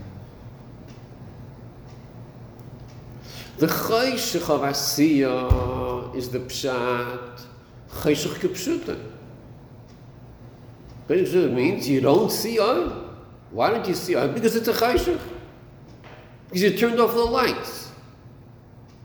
The 3.60 3.68
chayshach 3.68 4.50
of 4.50 4.62
Asiya 4.62 6.16
is 6.16 6.30
the 6.30 6.40
pshat 6.40 7.42
chayshach 7.90 8.36
kipshuta. 8.40 9.00
Chayshach 11.08 11.54
means 11.54 11.88
you 11.88 12.02
don't 12.02 12.32
see 12.32 12.60
oil. 12.60 13.16
Why 13.52 13.70
don't 13.70 13.88
you 13.88 13.96
see 13.96 14.16
oil? 14.16 14.28
Because 14.28 14.56
it's 14.56 14.68
a 14.68 14.74
chayshach. 14.74 15.20
Because 16.48 16.64
you 16.64 16.78
turned 16.78 17.00
off 17.00 17.14
the 17.14 17.24
lights. 17.24 17.92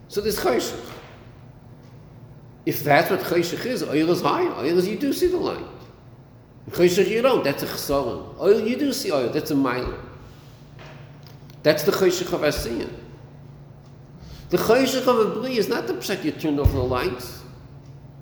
So 0.08 0.20
there's 0.20 0.38
chayshach. 0.38 0.90
If 2.66 2.82
that's 2.82 3.10
what 3.10 3.20
chayshach 3.20 3.64
is, 3.64 3.82
oil 3.84 4.10
is 4.10 4.22
higher. 4.22 4.50
Oil 4.50 4.78
is 4.78 4.88
you 4.88 4.98
do 4.98 5.12
see 5.12 5.28
the 5.28 5.36
light. 5.36 5.64
Chayshach 6.70 7.08
you 7.08 7.22
don't. 7.22 7.42
That's 7.44 7.62
a 7.62 7.66
chesaron. 7.66 8.38
Oil 8.38 8.54
oh, 8.54 8.58
you 8.58 8.76
do 8.76 8.92
see 8.92 9.10
oil. 9.10 9.28
That's 9.30 9.50
a 9.50 9.56
mile. 9.56 9.98
That's 11.62 11.82
the 11.82 11.92
chayshach 11.92 12.32
of 12.32 12.40
Asiya. 12.40 12.90
The 14.50 14.56
chayshach 14.56 15.06
of 15.06 15.18
a 15.18 15.40
bli 15.40 15.58
is 15.58 15.68
not 15.68 15.86
the 15.86 15.94
pshat 15.94 16.24
you 16.24 16.32
turned 16.32 16.60
off 16.60 16.72
the 16.72 16.78
lights. 16.78 17.42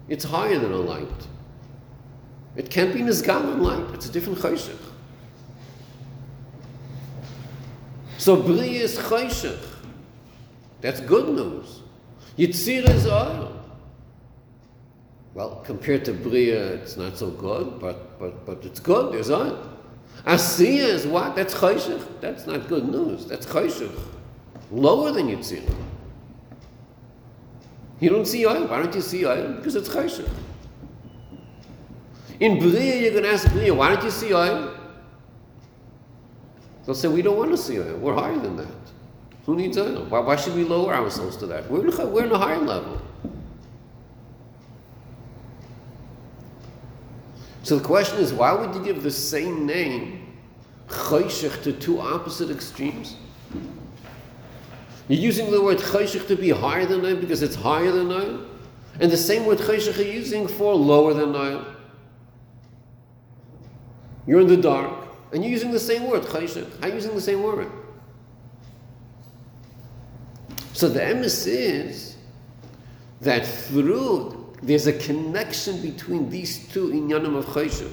It's 0.09 0.25
higher 0.25 0.59
than 0.59 0.73
a 0.73 0.77
light. 0.77 1.27
It 2.57 2.71
can't 2.71 2.93
be 2.93 3.01
nizgalan 3.01 3.61
light. 3.61 3.95
It's 3.95 4.09
a 4.09 4.13
different 4.13 4.39
chayshach. 4.39 4.77
So 8.19 8.37
bli 8.37 8.77
is 8.77 8.99
chayshach. 8.99 9.67
That's 10.81 11.01
good 11.01 11.29
news. 11.29 11.83
Yitzira 12.39 12.89
is 12.91 13.07
oil. 13.07 13.60
Well, 15.35 15.63
compared 15.65 16.05
to 16.07 16.13
Bria, 16.13 16.75
it's 16.75 16.97
not 16.97 17.17
so 17.17 17.31
good, 17.31 17.79
but, 17.79 18.19
but, 18.19 18.45
but 18.45 18.65
it's 18.65 18.81
good. 18.81 19.13
There's 19.15 19.31
oil. 19.31 19.59
Asiya 20.25 20.89
is 20.89 21.07
what? 21.07 21.37
That's 21.37 21.55
chayshach. 21.55 22.21
That's 22.21 22.47
not 22.47 22.69
good 22.69 22.89
news. 22.89 23.27
That's 23.27 23.47
chayshach. 23.47 23.97
Lower 24.71 25.13
than 25.13 25.29
Yitzira. 25.29 25.73
You 28.01 28.11
don't 28.11 28.27
see 28.27 28.47
oil. 28.47 28.67
Why 28.67 28.83
don't 28.83 28.95
you 28.95 29.01
see 29.01 29.25
oil? 29.25 29.53
Because 29.55 29.77
it's 29.77 29.89
chayshach. 29.89 30.29
In 32.41 32.59
Bria, 32.59 32.97
you're 32.97 33.13
going 33.13 33.25
to 33.25 33.31
ask 33.31 33.51
Bria, 33.53 33.73
why 33.73 33.95
don't 33.95 34.03
you 34.03 34.11
see 34.11 34.35
oil? 34.35 34.75
They'll 36.85 36.95
say, 36.95 37.09
we 37.09 37.23
don't 37.23 37.37
want 37.37 37.51
to 37.53 37.57
see 37.57 37.79
oil. 37.79 37.97
We're 37.99 38.15
higher 38.15 38.39
than 38.39 38.57
that. 38.57 38.67
Who 39.47 39.55
needs 39.55 39.79
oil? 39.79 40.05
Why, 40.09 40.21
why 40.21 40.37
should 40.37 40.55
we 40.55 40.65
lower 40.65 40.95
ourselves 40.95 41.37
to 41.39 41.47
that? 41.47 41.71
We're 41.71 41.89
we're 42.07 42.25
in 42.25 42.33
a 42.33 42.39
higher 42.39 42.59
level. 42.59 43.01
So 47.71 47.79
the 47.79 47.87
question 47.87 48.19
is, 48.19 48.33
why 48.33 48.53
would 48.53 48.75
you 48.75 48.83
give 48.83 49.05
the 49.05 49.13
same 49.13 49.65
name, 49.65 50.27
chayshach, 50.89 51.63
to 51.63 51.73
two 51.73 52.01
opposite 52.01 52.51
extremes? 52.51 53.15
You're 55.07 55.21
using 55.21 55.53
the 55.53 55.63
word 55.63 55.79
chayshach 55.79 56.27
to 56.27 56.35
be 56.35 56.51
higher 56.51 56.85
than 56.85 57.07
oil 57.07 57.15
because 57.15 57.45
it's 57.45 57.55
higher 57.55 57.93
than 57.93 58.11
oil, 58.11 58.45
and 58.99 59.13
the 59.13 59.17
same 59.17 59.47
word 59.47 59.59
chayshach 59.59 59.99
you're 59.99 60.13
using 60.13 60.49
for 60.49 60.75
lower 60.75 61.15
than 61.15 61.33
oil. 61.37 61.65
You're 64.27 64.41
in 64.41 64.49
the 64.49 64.57
dark, 64.57 64.93
and 65.33 65.45
you're 65.45 65.53
using 65.53 65.71
the 65.71 65.79
same 65.79 66.09
word 66.09 66.23
chayshach. 66.23 66.81
How 66.81 66.87
are 66.87 66.89
you 66.89 66.95
using 66.95 67.15
the 67.15 67.21
same 67.21 67.41
word? 67.41 67.71
So 70.73 70.89
the 70.89 70.99
emes 70.99 71.47
is 71.47 72.17
that 73.21 73.47
through 73.47 74.40
there's 74.63 74.87
a 74.87 74.93
connection 74.93 75.81
between 75.81 76.29
these 76.29 76.69
two 76.69 76.91
in 76.91 77.09
inyanim 77.09 77.37
of 77.37 77.47
Choshech. 77.47 77.91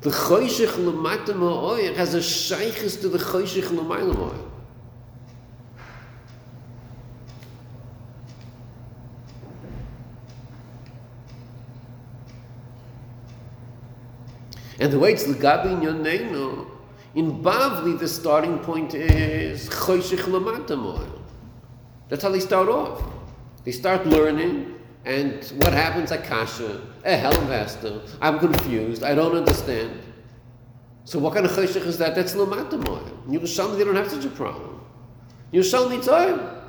The 0.00 0.10
Choshech 0.10 0.68
Lamata 0.68 1.34
Ma'oyer 1.34 1.94
has 1.96 2.14
a 2.14 2.18
shaykhis 2.18 3.00
to 3.00 3.08
the 3.08 3.18
Choshech 3.18 3.64
Lamayla 3.64 4.14
Ma'oyer. 4.14 4.50
And 14.78 14.92
the 14.92 14.98
way 14.98 15.12
it's 15.14 15.24
Lagabi 15.24 15.80
Inyaneinu, 15.80 16.68
in 17.16 17.42
Bavli 17.42 17.98
the 17.98 18.06
starting 18.06 18.58
point 18.60 18.94
is 18.94 19.68
Choshech 19.70 20.20
Lamata 20.20 20.76
Ma'oyer. 20.76 21.20
That's 22.08 22.22
how 22.22 22.30
they 22.30 22.38
start 22.38 22.68
off. 22.68 23.02
They 23.64 23.72
start 23.72 24.06
learning, 24.06 24.75
and 25.06 25.44
what 25.62 25.72
happens? 25.72 26.10
Akasha, 26.10 26.82
a 27.04 27.16
Helmvaster. 27.16 28.06
I'm 28.20 28.40
confused. 28.40 29.04
I 29.04 29.14
don't 29.14 29.36
understand. 29.36 30.00
So 31.04 31.20
what 31.20 31.32
kind 31.34 31.46
of 31.46 31.52
Choshech 31.52 31.86
is 31.86 31.96
that? 31.98 32.16
That's 32.16 32.34
Lamatamoy. 32.34 33.26
In 33.26 33.40
Yerushalmi, 33.40 33.78
they 33.78 33.84
don't 33.84 33.94
have 33.94 34.10
such 34.10 34.24
a 34.24 34.30
problem. 34.30 34.84
Yerushalmi, 35.52 35.98
it's 35.98 36.08
oil. 36.08 36.60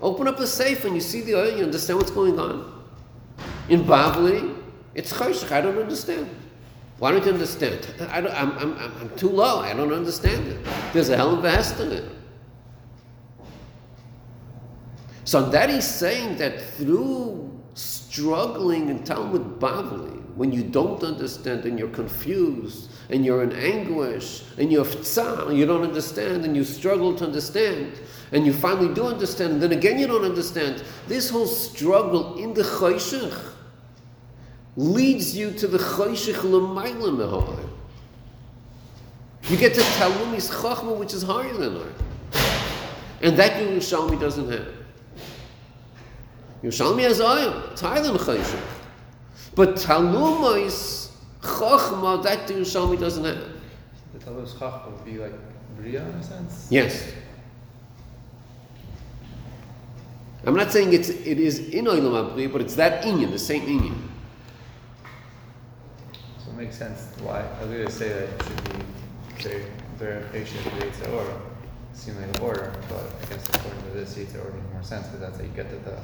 Open 0.00 0.28
up 0.28 0.36
the 0.36 0.46
safe 0.46 0.84
and 0.84 0.94
you 0.94 1.00
see 1.00 1.22
the 1.22 1.34
oil, 1.34 1.56
you 1.56 1.64
understand 1.64 1.98
what's 1.98 2.12
going 2.12 2.38
on. 2.38 2.84
In 3.68 3.82
Bavli, 3.82 4.56
it's 4.94 5.12
Choshech. 5.12 5.50
I 5.50 5.60
don't 5.60 5.78
understand. 5.78 6.30
Why 7.00 7.10
don't 7.10 7.26
you 7.26 7.32
understand? 7.32 7.84
I 8.08 8.20
don't, 8.20 8.32
I'm, 8.40 8.56
I'm, 8.56 8.78
I'm 8.78 9.16
too 9.16 9.30
low. 9.30 9.58
I 9.58 9.74
don't 9.74 9.92
understand 9.92 10.46
it. 10.46 10.64
There's 10.92 11.08
a 11.08 11.16
hester 11.16 11.88
there. 11.88 12.08
So 15.24 15.50
that 15.50 15.70
he's 15.70 15.88
saying 15.88 16.36
that 16.36 16.60
through 16.60 17.50
struggling 18.14 18.90
in 18.90 19.02
Talmud 19.02 19.58
Bavli, 19.58 20.22
when 20.36 20.52
you 20.52 20.62
don't 20.62 21.02
understand 21.02 21.64
and 21.64 21.76
you're 21.76 21.88
confused 21.88 22.90
and 23.10 23.24
you're 23.24 23.42
in 23.42 23.52
anguish 23.52 24.44
and 24.56 24.70
you're 24.70 24.84
tzar, 24.84 25.52
you 25.52 25.66
don't 25.66 25.82
understand 25.82 26.44
and 26.44 26.54
you 26.54 26.62
struggle 26.62 27.14
to 27.16 27.24
understand 27.24 27.92
and 28.30 28.46
you 28.46 28.52
finally 28.52 28.92
do 28.94 29.06
understand 29.06 29.54
and 29.54 29.62
then 29.62 29.72
again 29.72 29.98
you 29.98 30.06
don't 30.06 30.24
understand, 30.24 30.84
this 31.08 31.28
whole 31.28 31.46
struggle 31.46 32.38
in 32.38 32.54
the 32.54 32.62
choshech 32.62 33.36
leads 34.76 35.36
you 35.36 35.50
to 35.50 35.66
the 35.66 35.78
choshech 35.78 36.44
l'mayla 36.44 37.10
mehor. 37.10 37.68
You 39.48 39.56
get 39.56 39.74
to 39.74 39.80
Talumis 39.80 40.50
Chachma, 40.50 40.96
which 40.96 41.12
is 41.12 41.22
higher 41.22 41.52
than 41.52 41.76
her. 41.76 41.92
And 43.22 43.36
that 43.36 43.60
Yerushalmi 43.60 44.18
doesn't 44.18 44.50
have. 44.50 44.83
Yerushalmi 46.64 47.02
has 47.02 47.20
oil. 47.20 47.62
It's 47.72 47.82
higher 47.82 48.02
than 48.02 48.16
Chayshach. 48.16 48.58
But 49.54 49.76
Talumais 49.76 51.10
Chachma, 51.42 52.22
that 52.22 52.48
Yerushalmi 52.48 52.98
doesn't 52.98 53.22
have. 53.22 53.38
The 54.14 54.18
Talmud 54.20 54.46
Chachma 54.46 54.90
would 54.90 55.04
be 55.04 55.18
like 55.18 55.34
Bria 55.76 56.02
in 56.08 56.14
a 56.14 56.22
sense. 56.22 56.68
Yes. 56.70 57.12
I'm 60.46 60.56
not 60.56 60.72
saying 60.72 60.94
it's, 60.94 61.10
it 61.10 61.38
is 61.38 61.68
in 61.68 61.84
Olam 61.84 62.30
Abri, 62.30 62.46
but 62.46 62.62
it's 62.62 62.76
that 62.76 63.04
Inyan, 63.04 63.30
the 63.30 63.38
same 63.38 63.62
Inyan. 63.62 63.98
So 66.38 66.50
it 66.50 66.54
makes 66.54 66.76
sense 66.76 67.08
why 67.20 67.40
I 67.42 67.60
was 67.60 67.70
going 67.70 67.86
to 67.86 67.92
say 67.92 68.08
that 68.08 68.22
it 68.22 68.42
should 68.42 68.64
be 68.64 68.84
very, 69.42 69.64
very 69.96 70.24
patient 70.30 70.64
creates 70.72 70.98
the 70.98 71.10
order. 71.10 71.36
Seem 71.92 72.16
like 72.20 72.40
order, 72.42 72.72
but 72.88 73.04
I 73.22 73.34
guess 73.34 73.48
according 73.50 73.82
to 73.82 73.90
this, 73.90 74.16
it's 74.16 74.34
order 74.34 74.50
makes 74.52 74.72
more 74.72 74.82
sense 74.82 75.06
because 75.06 75.20
that's 75.20 75.36
how 75.36 75.44
you 75.44 75.50
get 75.50 75.68
to 75.70 75.76
the 75.76 75.98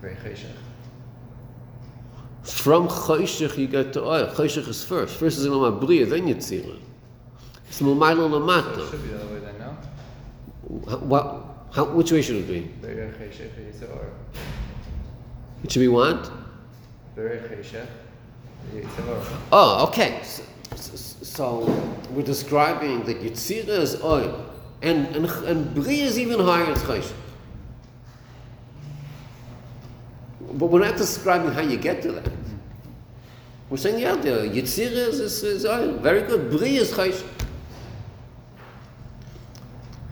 very. 0.00 0.16
From 2.42 2.88
Choshech 2.88 3.56
you 3.56 3.66
get 3.66 3.92
to 3.92 4.02
oil. 4.04 4.26
Choshech 4.28 4.66
is 4.68 4.84
first. 4.84 5.16
First 5.16 5.38
is 5.38 5.46
Olam 5.46 5.76
Abri, 5.76 6.04
then 6.04 6.26
Yetzirah. 6.26 6.78
It's 7.68 7.80
Mumayla 7.80 8.16
So 8.16 8.36
it 8.36 8.40
Lamata. 8.40 8.90
should 8.90 9.02
be 9.02 9.08
the 9.08 9.22
other 9.22 9.32
way 9.34 9.40
then, 9.40 9.58
no? 9.58 10.96
What, 10.98 11.44
how, 11.72 11.84
which 11.84 12.10
way 12.12 12.22
should 12.22 12.36
it 12.36 12.48
be? 12.48 12.60
Very 12.80 13.12
cheshach 13.12 13.54
creates 13.54 13.78
the 13.80 13.86
order. 13.92 14.10
It 15.62 15.70
should 15.70 15.80
be 15.80 15.88
what? 15.88 16.30
Very 17.14 17.38
cheshach 17.38 17.86
creates 18.70 18.94
the. 18.96 19.24
Oh, 19.52 19.86
okay. 19.88 20.20
So, 20.24 20.42
so, 20.74 20.96
so 21.22 21.92
we're 22.10 22.22
describing 22.22 23.04
that 23.04 23.20
Yetzirah 23.22 23.68
is 23.68 24.02
oil, 24.02 24.46
and, 24.82 25.14
and, 25.14 25.26
and 25.26 25.74
Bri 25.74 26.00
is 26.00 26.18
even 26.18 26.40
higher 26.40 26.64
than 26.64 26.74
Choshech. 26.74 27.12
But 30.52 30.66
we're 30.66 30.84
not 30.84 30.96
describing 30.96 31.52
how 31.52 31.62
you 31.62 31.76
get 31.76 32.02
to 32.02 32.12
that. 32.12 32.32
We're 33.68 33.76
saying, 33.76 34.00
yeah, 34.00 34.16
the 34.16 34.48
Yetzirah 34.48 35.08
is, 35.08 35.20
is, 35.20 35.42
is 35.44 35.64
oil. 35.64 35.92
Very 35.98 36.22
good. 36.22 36.50
Bri 36.50 36.76
is 36.76 36.92
Choshech. 36.92 37.24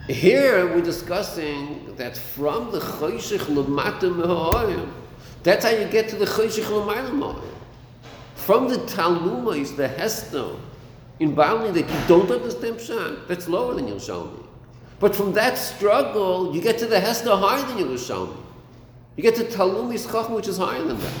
Here 0.07 0.65
we're 0.73 0.81
discussing 0.81 1.93
that 1.97 2.17
from 2.17 2.71
the 2.71 2.79
Choshech 2.79 3.41
Lamata 3.41 4.11
Mehoyim, 4.11 4.89
that's 5.43 5.65
how 5.65 5.71
you 5.71 5.87
get 5.87 6.09
to 6.09 6.15
the 6.15 6.25
Choshech 6.25 6.63
Lamayla. 6.63 7.39
From 8.35 8.69
the 8.69 8.77
Talmud 8.87 9.57
is 9.57 9.75
the 9.75 9.87
Hester, 9.87 10.55
in 11.19 11.35
Bali 11.35 11.71
that 11.71 11.87
you 11.87 12.07
don't 12.07 12.31
understand 12.31 12.77
Pshat, 12.77 13.27
that's 13.27 13.49
lower 13.49 13.75
than 13.75 13.87
Yerushalmi. 13.87 14.45
But 14.99 15.15
from 15.15 15.33
that 15.33 15.57
struggle, 15.57 16.55
you 16.55 16.61
get 16.61 16.79
to 16.79 16.87
the 16.87 16.99
Hester 16.99 17.35
higher 17.35 17.61
than 17.67 17.77
Yerushalmi. 17.85 18.37
You 19.19 19.23
get 19.23 19.35
to 19.35 19.43
Talmud 19.43 20.01
Chacham, 20.01 20.33
which 20.33 20.47
is 20.47 20.57
higher 20.57 20.81
than 20.81 20.97
that. 20.97 21.11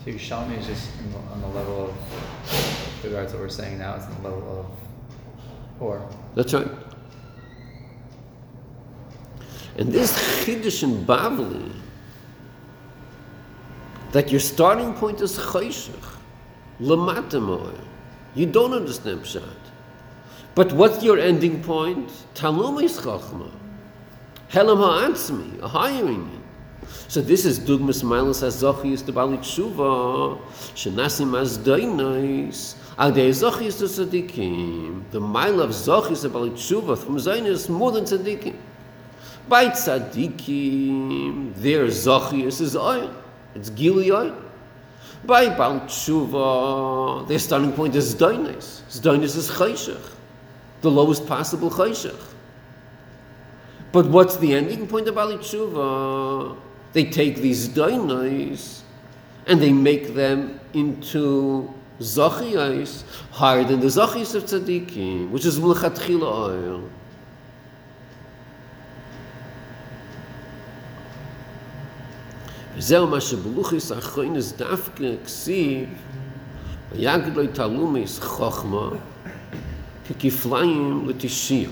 So 0.00 0.06
Yerushalmi 0.06 0.58
is 0.58 0.66
just 0.66 0.90
in 0.98 1.12
the, 1.12 1.18
on 1.18 1.40
the 1.40 1.46
level 1.46 1.90
of, 1.90 1.90
with 2.50 3.04
regards 3.04 3.30
to 3.30 3.38
what 3.38 3.44
we're 3.44 3.50
saying 3.50 3.78
now, 3.78 3.94
it's 3.94 4.06
on 4.06 4.20
the 4.20 4.28
level 4.28 4.66
of 5.78 5.80
or. 5.80 6.10
That's 6.34 6.52
right. 6.52 6.66
And 9.76 9.92
this 9.92 10.44
Chiddush 10.44 10.82
in 10.82 11.06
Bavli, 11.06 11.72
that 14.18 14.32
your 14.32 14.40
starting 14.40 14.92
point 14.94 15.20
is 15.20 15.38
Choshech, 15.38 16.16
Lamatemoy. 16.80 17.78
You 18.34 18.46
don't 18.46 18.72
understand 18.72 19.20
Pshat. 19.20 19.60
But 20.56 20.72
what's 20.72 21.04
your 21.04 21.20
ending 21.20 21.62
point? 21.62 22.10
Talum 22.34 22.82
is 22.82 22.98
Chachma. 22.98 23.48
Helam 24.50 24.78
ha'atzmi, 24.78 25.62
a 25.62 25.96
union. 25.96 26.42
So 27.06 27.20
this 27.20 27.44
is 27.44 27.60
Dugmas 27.60 28.02
Milas 28.02 28.42
HaZochis 28.42 29.06
to 29.06 29.12
Bali 29.12 29.36
Tshuva, 29.36 30.40
Shenasim 30.74 31.40
as 31.40 31.56
Dainais, 31.56 32.74
Al 32.98 33.12
Dei 33.12 33.30
Zochis 33.30 33.78
to 33.78 33.84
Tzadikim. 33.84 35.08
The 35.12 35.20
mile 35.20 35.60
of 35.60 35.70
Zochis 35.70 36.22
to 36.22 36.28
Bali 36.28 36.50
Tshuva 36.50 36.98
from 36.98 37.18
Zayin 37.18 37.46
is 37.46 37.68
more 37.68 37.92
than 37.92 38.02
Tzadikim. 38.02 38.56
By 39.48 39.66
Tzadikim, 39.68 41.54
their 41.54 41.86
Zochis 41.86 42.60
is 42.60 42.74
oil. 42.74 43.14
It's 43.58 43.70
oil. 44.10 44.34
By 45.24 45.48
Bal 45.48 45.80
Tshuva, 45.80 47.26
their 47.26 47.38
starting 47.38 47.72
point 47.72 47.96
is 47.96 48.14
Dainais. 48.14 48.82
Dainais 49.00 49.36
is 49.36 49.50
Chayshach, 49.50 50.12
the 50.80 50.90
lowest 50.90 51.26
possible 51.26 51.70
Chayshach. 51.70 52.34
But 53.90 54.06
what's 54.06 54.36
the 54.36 54.54
ending 54.54 54.86
point 54.86 55.08
of 55.08 55.18
Ali 55.18 55.38
Tshuva? 55.38 56.56
They 56.92 57.04
take 57.04 57.36
these 57.36 57.68
dainais 57.68 58.82
and 59.46 59.60
they 59.60 59.72
make 59.72 60.14
them 60.14 60.60
into 60.72 61.72
zachiyais 62.00 63.02
higher 63.30 63.64
than 63.64 63.80
the 63.80 63.86
zachiyas 63.86 64.34
of 64.34 64.44
tzaddikim, 64.44 65.30
which 65.30 65.44
is 65.44 65.58
mlechatchila 65.58 66.22
oil. 66.22 66.90
וזהו 72.77 73.07
מה 73.07 73.21
שבלוחס 73.21 73.91
האחרונס 73.91 74.51
דווקא 74.51 75.03
כסיב 75.25 75.89
ויגד 76.91 77.37
לו 77.37 77.47
תלומס 77.47 78.19
חוכמה 78.19 78.89
ככפליים 80.09 81.09
לתשיע. 81.09 81.69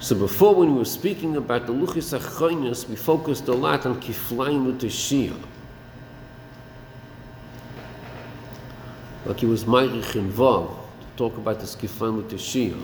So 0.00 0.14
before 0.14 0.54
when 0.54 0.72
we 0.74 0.78
were 0.80 0.84
speaking 0.84 1.36
about 1.36 1.66
the 1.66 1.72
Luchis 1.72 2.12
Achroinus, 2.12 2.86
we 2.86 2.94
focused 2.94 3.48
a 3.48 3.54
lot 3.54 3.86
on 3.86 3.98
Kiflaim 4.02 4.70
Uteshia. 4.70 5.34
Like 9.24 9.40
he 9.40 9.46
was 9.46 9.64
Meirich 9.64 10.14
involved 10.14 10.76
to 11.00 11.06
talk 11.16 11.38
about 11.38 11.58
this 11.58 11.74
Kiflaim 11.74 12.22
Uteshia. 12.22 12.78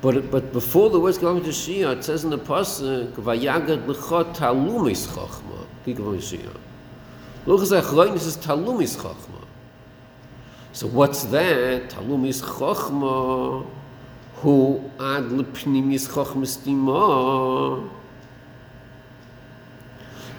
But, 0.00 0.30
but 0.30 0.52
before 0.52 0.90
the 0.90 1.00
words 1.00 1.18
Galam 1.18 1.40
Shia, 1.40 1.96
it 1.96 2.04
says 2.04 2.24
in 2.24 2.30
the 2.30 2.38
Pasuk, 2.38 3.12
Vayagad 3.12 3.86
lecha 3.86 4.34
talumis 4.34 5.08
chachma. 5.08 5.66
Galam 5.86 6.18
Shia. 6.18 6.56
Luchas 7.46 7.80
Achroinus 7.80 8.26
is 8.26 8.36
talumis 8.36 8.96
chachma. 8.96 9.44
So 10.72 10.86
what's 10.86 11.24
that? 11.24 11.90
Talumis 11.90 12.42
chachma. 12.42 13.66
Who 14.36 14.90
ad 15.00 15.24
lepnimis 15.24 16.08
chachmas 16.08 16.58
timah. 16.58 17.90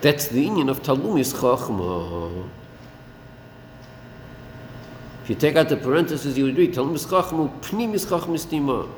That's 0.01 0.27
the 0.29 0.41
union 0.41 0.69
of 0.69 0.81
Talumis 0.81 1.33
Chachma. 1.33 2.47
If 5.23 5.29
you 5.29 5.35
take 5.35 5.57
out 5.57 5.67
the 5.67 5.75
parentheses, 5.75 6.37
you 6.37 6.45
would 6.45 6.57
read 6.57 6.73
Talumis 6.73 7.05
Chachma, 7.05 7.49
Pnimis 7.59 8.05
Chachma 8.05 8.39
Stima. 8.39 8.89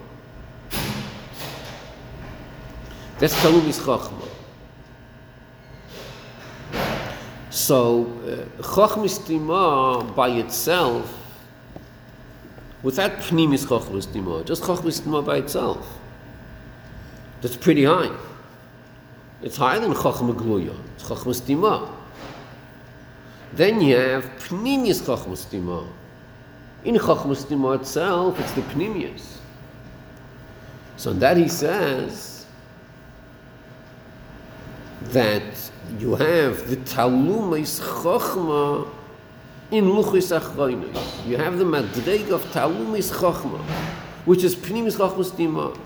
That's 3.21 3.39
Talmud 3.39 3.65
Chachma. 3.65 4.27
So, 7.51 8.05
uh, 8.25 8.63
Stima 9.07 10.15
by 10.15 10.29
itself, 10.29 11.15
without 12.81 13.12
Pnimis 13.19 13.67
Chachma 13.67 14.03
Stima, 14.03 14.43
just 14.43 14.63
Stima 14.63 15.23
by 15.23 15.38
itself, 15.38 15.88
that's 17.43 17.55
pretty 17.55 17.84
high. 17.84 18.12
It's 19.43 19.55
higher 19.55 19.79
than 19.79 19.93
Chachma 19.93 20.34
Gluya. 20.34 20.75
It's 20.95 21.03
Chachma 21.03 21.39
Stima. 21.39 21.91
Then 23.53 23.81
you 23.81 23.97
have 23.97 24.25
Pnimius 24.39 25.03
Chachma 25.03 25.38
Stima. 25.38 25.88
In 26.86 26.95
Chachma 26.95 27.36
Stima 27.36 27.79
itself, 27.79 28.39
it's 28.39 28.53
the 28.53 28.62
Pnimius. 28.62 29.38
So 30.97 31.13
that 31.13 31.38
he 31.38 31.47
says 31.47 32.30
that 35.12 35.71
you 36.00 36.15
have 36.15 36.69
the 36.69 36.78
Talum 36.78 37.60
is 37.60 37.80
Chochma 37.80 38.88
in 39.69 39.86
Luchis 39.86 40.38
Achroinus. 40.38 41.28
You 41.28 41.38
have 41.38 41.58
the 41.58 41.65
Madreg 41.65 42.32
of 42.32 42.43
Talum 42.52 42.95
is 42.95 43.12
Chochma, 43.12 43.60
which 44.26 44.43
is 44.43 44.56
Pnimis 44.56 44.95
Chochma 44.95 45.26
Stima. 45.26 45.78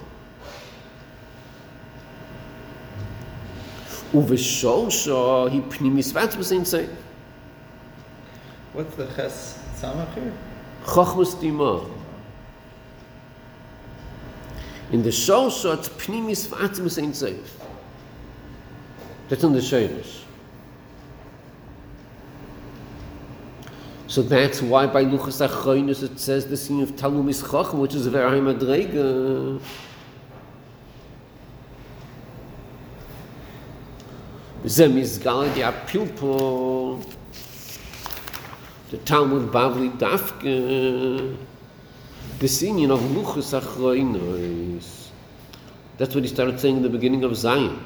Uve 4.14 4.38
Shosho, 4.38 5.50
he 5.50 5.62
Pnimis 5.62 6.14
Vatsmus 6.14 6.52
in 6.52 6.90
What's 8.74 8.96
the 8.96 9.08
Ches 9.08 9.60
Tzamach 9.80 10.14
here? 10.14 10.34
Stima. 10.84 11.90
In 14.92 15.02
the 15.02 15.10
Shosho, 15.10 15.78
it's 15.78 15.90
Pnimis 15.90 16.48
Vatsmus 16.48 17.00
in 17.00 17.12
That's 19.28 19.44
in 19.44 19.54
the 19.54 19.60
Shayrish. 19.60 20.22
So 24.08 24.22
that's 24.22 24.62
why 24.62 24.86
by 24.86 25.04
Luchas 25.04 25.46
Achoinus 25.46 26.04
it 26.04 26.20
says 26.20 26.48
the 26.48 26.56
scene 26.56 26.82
of 26.82 26.96
Talum 26.96 27.28
is 27.28 27.42
Chochm, 27.42 27.80
which 27.80 27.96
is 27.96 28.06
a 28.06 28.10
very 28.10 28.30
high 28.30 28.40
madrega. 28.40 29.60
Ze 34.68 34.88
mizgal 34.88 35.54
di 35.54 35.62
apil 35.62 37.04
the 38.92 38.98
Talmud 38.98 39.52
Bavli 39.52 39.92
Dafke 39.98 41.36
the 42.40 42.48
scene 42.48 42.92
of 42.92 43.00
Luchas 43.00 43.60
Achoinus. 43.60 45.10
That's 45.98 46.14
what 46.14 46.24
he 46.24 46.30
started 46.30 46.60
saying 46.60 46.78
in 46.78 46.84
the 46.84 46.90
beginning 46.90 47.24
of 47.24 47.32
Zayin. 47.32 47.80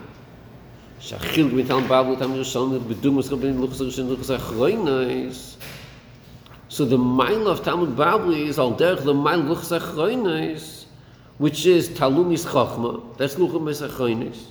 שהחיל 1.00 1.48
בטעם 1.48 1.88
בבלי 1.88 2.16
טעם 2.18 2.34
ירושלמי 2.34 2.78
בדומוס 2.78 3.32
רבים 3.32 3.60
לוחס 3.60 3.80
הראשון 3.80 4.08
לוחס 4.08 4.30
האחרוינס 4.30 5.56
So 6.74 6.84
the 6.84 6.98
mile 6.98 7.46
of 7.46 7.62
Talmud 7.62 7.94
Bavli 7.94 8.48
is 8.48 8.58
al 8.58 8.72
derech 8.74 9.04
the 9.04 9.14
mile 9.14 9.40
luchas 9.42 9.78
achroinis, 9.78 10.86
which 11.38 11.66
is 11.66 11.88
Talumis 11.90 12.44
Chachma, 12.44 13.16
that's 13.16 13.36
luchas 13.36 13.88
achroinis. 13.88 14.46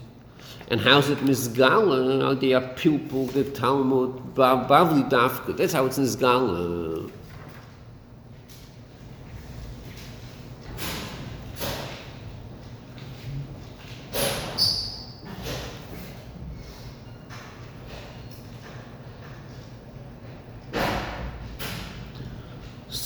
And 0.69 0.79
how's 0.79 1.09
it 1.09 1.17
misgala? 1.17 2.23
Al 2.23 2.35
de 2.35 2.57
pupil 2.77 3.25
the 3.25 3.43
Talmud 3.43 4.35
Ba- 4.35 4.65
Bavli 4.69 5.09
Dafka. 5.09 5.57
That's 5.57 5.73
how 5.73 5.85
it's 5.85 5.99
misgala. 5.99 7.11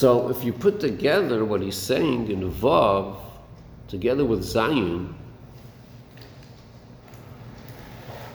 So 0.02 0.30
if 0.30 0.42
you 0.42 0.52
put 0.52 0.80
together 0.80 1.44
what 1.44 1.62
he's 1.62 1.76
saying 1.76 2.28
in 2.28 2.50
Vav, 2.50 3.18
together 3.86 4.24
with 4.24 4.40
Zayin, 4.40 5.14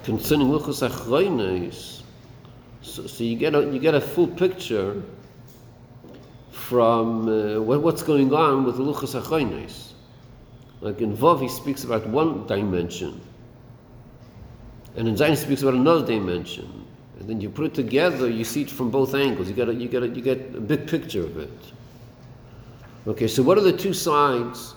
concerning 0.06 0.48
Luchas 0.48 0.88
Achroinis, 0.88 2.04
so, 2.82 3.06
so 3.06 3.22
you 3.22 3.36
get 3.36 3.54
a 3.54 3.66
you 3.66 3.80
get 3.80 3.96
a 3.96 4.00
full 4.00 4.28
picture 4.30 5.04
from 6.52 7.28
uh, 7.28 7.60
what, 7.60 7.82
what's 7.82 8.02
going 8.02 8.34
on 8.34 8.64
with 8.64 8.78
Luchas 8.78 9.22
Achroinis. 9.22 9.92
Like 10.80 11.02
in 11.02 11.18
Vav, 11.18 11.42
he 11.42 11.50
speaks 11.50 11.84
about 11.84 12.08
one 12.08 12.48
dimension, 12.48 13.20
and 14.96 15.06
in 15.06 15.16
Zayin, 15.16 15.32
he 15.32 15.36
speaks 15.36 15.64
about 15.64 15.74
another 15.74 16.06
dimension. 16.06 16.87
Then 17.28 17.42
you 17.42 17.50
put 17.50 17.66
it 17.66 17.74
together, 17.74 18.30
you 18.30 18.46
see 18.46 18.62
it 18.62 18.72
from 18.72 18.90
both 18.90 19.14
angles. 19.14 19.50
You 19.50 19.54
get 19.54 19.68
a, 19.68 19.74
you 19.74 19.90
get 19.90 20.02
a, 20.02 20.08
you 20.08 20.22
get 20.22 20.56
a 20.56 20.62
big 20.62 20.88
picture 20.88 21.24
of 21.24 21.38
it. 21.38 21.50
Okay, 23.06 23.28
so 23.28 23.44
what 23.44 23.58
are 23.58 23.62
the 23.62 23.78
two 23.78 23.94
sides 23.94 24.76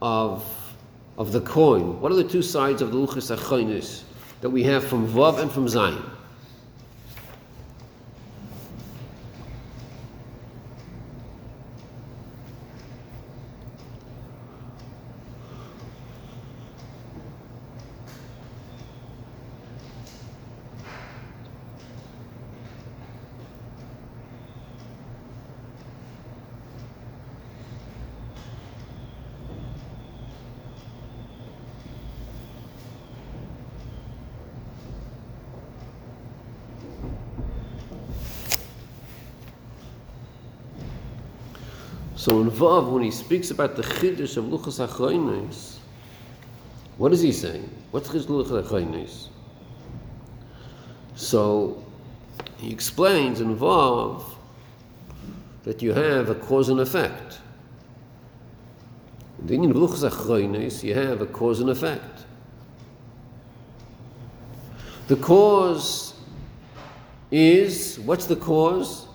of 0.00 0.42
of 1.18 1.30
the 1.32 1.42
coin? 1.42 2.00
What 2.00 2.10
are 2.10 2.16
the 2.16 2.24
two 2.24 2.40
sides 2.40 2.80
of 2.80 2.90
the 2.90 2.96
luchas 2.96 3.36
achonis 3.36 4.02
that 4.40 4.48
we 4.48 4.62
have 4.62 4.82
from 4.82 5.06
Vav 5.06 5.38
and 5.38 5.52
from 5.52 5.66
Zayin? 5.66 6.02
So 42.24 42.40
in 42.40 42.50
Vav, 42.50 42.90
when 42.90 43.02
he 43.02 43.10
speaks 43.10 43.50
about 43.50 43.76
the 43.76 43.82
chiddush 43.82 44.38
of 44.38 44.46
luchas 44.46 44.80
achonis, 44.82 45.76
what 46.96 47.12
is 47.12 47.20
he 47.20 47.30
saying? 47.30 47.68
What's 47.90 48.08
chiddush 48.08 48.24
luchas 48.24 48.64
achonis? 48.64 49.28
So 51.16 51.84
he 52.56 52.72
explains 52.72 53.42
in 53.42 53.54
Vav 53.54 54.24
that 55.64 55.82
you 55.82 55.92
have 55.92 56.30
a 56.30 56.34
cause 56.34 56.70
and 56.70 56.80
effect. 56.80 57.40
Then 59.38 59.62
in 59.62 59.74
the 59.74 59.78
of 59.78 59.78
luchas 59.78 60.82
you 60.82 60.94
have 60.94 61.20
a 61.20 61.26
cause 61.26 61.60
and 61.60 61.68
effect. 61.68 62.24
The 65.08 65.16
cause 65.16 66.14
is 67.30 68.00
what's 68.00 68.24
the 68.24 68.36
cause? 68.36 69.08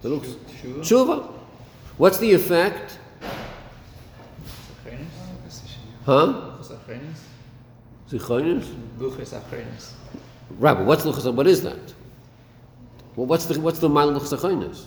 The 0.00 0.08
luchas 0.08 0.34
Tshuva? 0.80 1.34
What's 1.98 2.18
the 2.18 2.32
effect? 2.32 2.98
Huh? 6.06 6.52
Zichronis? 8.08 8.66
Rabbi, 10.58 10.82
what's 10.82 11.04
luchas? 11.04 11.34
What 11.34 11.46
is 11.46 11.62
that? 11.64 11.92
Well, 13.16 13.26
what's 13.26 13.46
the 13.46 13.60
what's 13.60 13.80
the 13.80 13.88
mal 13.88 14.10
luchas 14.10 14.32
achonis? 14.32 14.86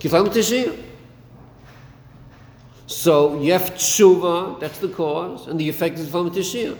Kiflam 0.00 0.26
teshiyah. 0.26 0.76
So 2.86 3.40
you 3.40 3.52
have 3.52 3.72
tshuva, 3.74 4.60
that's 4.60 4.78
the 4.78 4.88
cause, 4.88 5.46
and 5.46 5.58
the 5.58 5.68
effect 5.68 5.98
is 5.98 6.08
kiflam 6.08 6.30
teshiyah. 6.30 6.76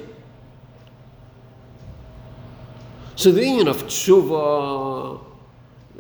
So 3.14 3.31
the 3.31 3.47
union 3.47 3.69
of 3.69 3.85
tshuva 3.85 5.34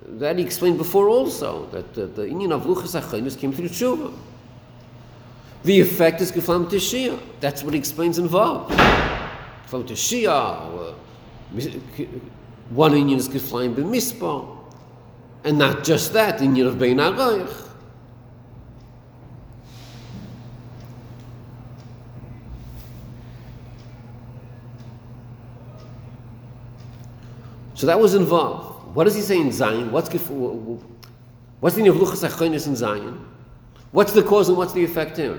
that 0.04 0.38
he 0.38 0.44
explained 0.44 0.78
before 0.78 1.08
also 1.08 1.66
that 1.66 1.94
the, 1.94 2.06
the 2.06 2.28
union 2.28 2.52
of 2.52 2.64
luchas 2.64 3.00
achonis 3.00 3.38
came 3.38 3.52
through 3.52 3.68
tshuva. 3.68 4.12
The 5.64 5.80
effect 5.80 6.20
is 6.20 6.30
kiflam 6.30 6.66
teshiyah. 6.66 7.18
That's 7.40 7.62
what 7.62 7.72
he 7.72 7.78
explains 7.78 8.18
in 8.18 8.28
Vav. 8.28 8.68
Kiflam 8.68 9.84
teshiyah. 9.84 10.28
Uh, 10.28 10.70
or, 10.72 10.94
One 12.70 12.96
union 12.96 13.18
is 13.18 13.28
kiflam 13.28 13.74
b'mispah. 13.74 14.58
And 15.44 15.58
not 15.58 15.82
just 15.84 16.12
that, 16.12 16.42
in 16.42 16.54
Yirav 16.54 16.78
Bein 16.78 16.98
Aroich. 16.98 17.70
So 27.74 27.86
that 27.86 27.98
was 27.98 28.14
involved. 28.14 28.73
What 28.94 29.04
does 29.04 29.14
he 29.14 29.20
say 29.20 29.38
in 29.40 29.48
Zayin? 29.48 29.90
What's 29.90 30.08
gif- 30.08 30.28
w- 30.28 30.54
w- 30.58 30.80
What's 31.60 31.76
the 31.76 31.82
meaning 31.82 32.00
of 32.00 32.06
Luchas 32.08 32.28
Achronis 32.28 32.66
in 32.66 32.74
Zayin? 32.74 33.18
What's 33.92 34.12
the 34.12 34.22
cause 34.22 34.48
and 34.48 34.56
what's 34.56 34.72
the 34.72 34.84
effect 34.84 35.16
here? 35.16 35.38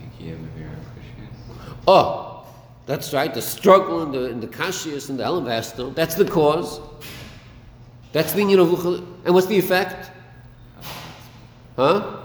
Yagia 0.00 0.36
Mavira 0.36 0.76
Krishna. 0.94 1.76
Oh, 1.86 2.46
that's 2.86 3.12
right. 3.12 3.32
The 3.32 3.42
struggle 3.42 4.02
in 4.02 4.12
the 4.12 4.30
in 4.30 4.40
the 4.40 4.46
Kashias 4.48 5.10
and 5.10 5.18
the 5.18 5.24
Elavaston. 5.24 5.94
That's 5.94 6.14
the 6.14 6.24
cause. 6.24 6.80
That's 8.12 8.32
the 8.32 8.38
meaning 8.38 8.58
of. 8.58 8.84
And 9.24 9.34
what's 9.34 9.46
the 9.46 9.58
effect? 9.58 10.10
Huh? 11.76 12.16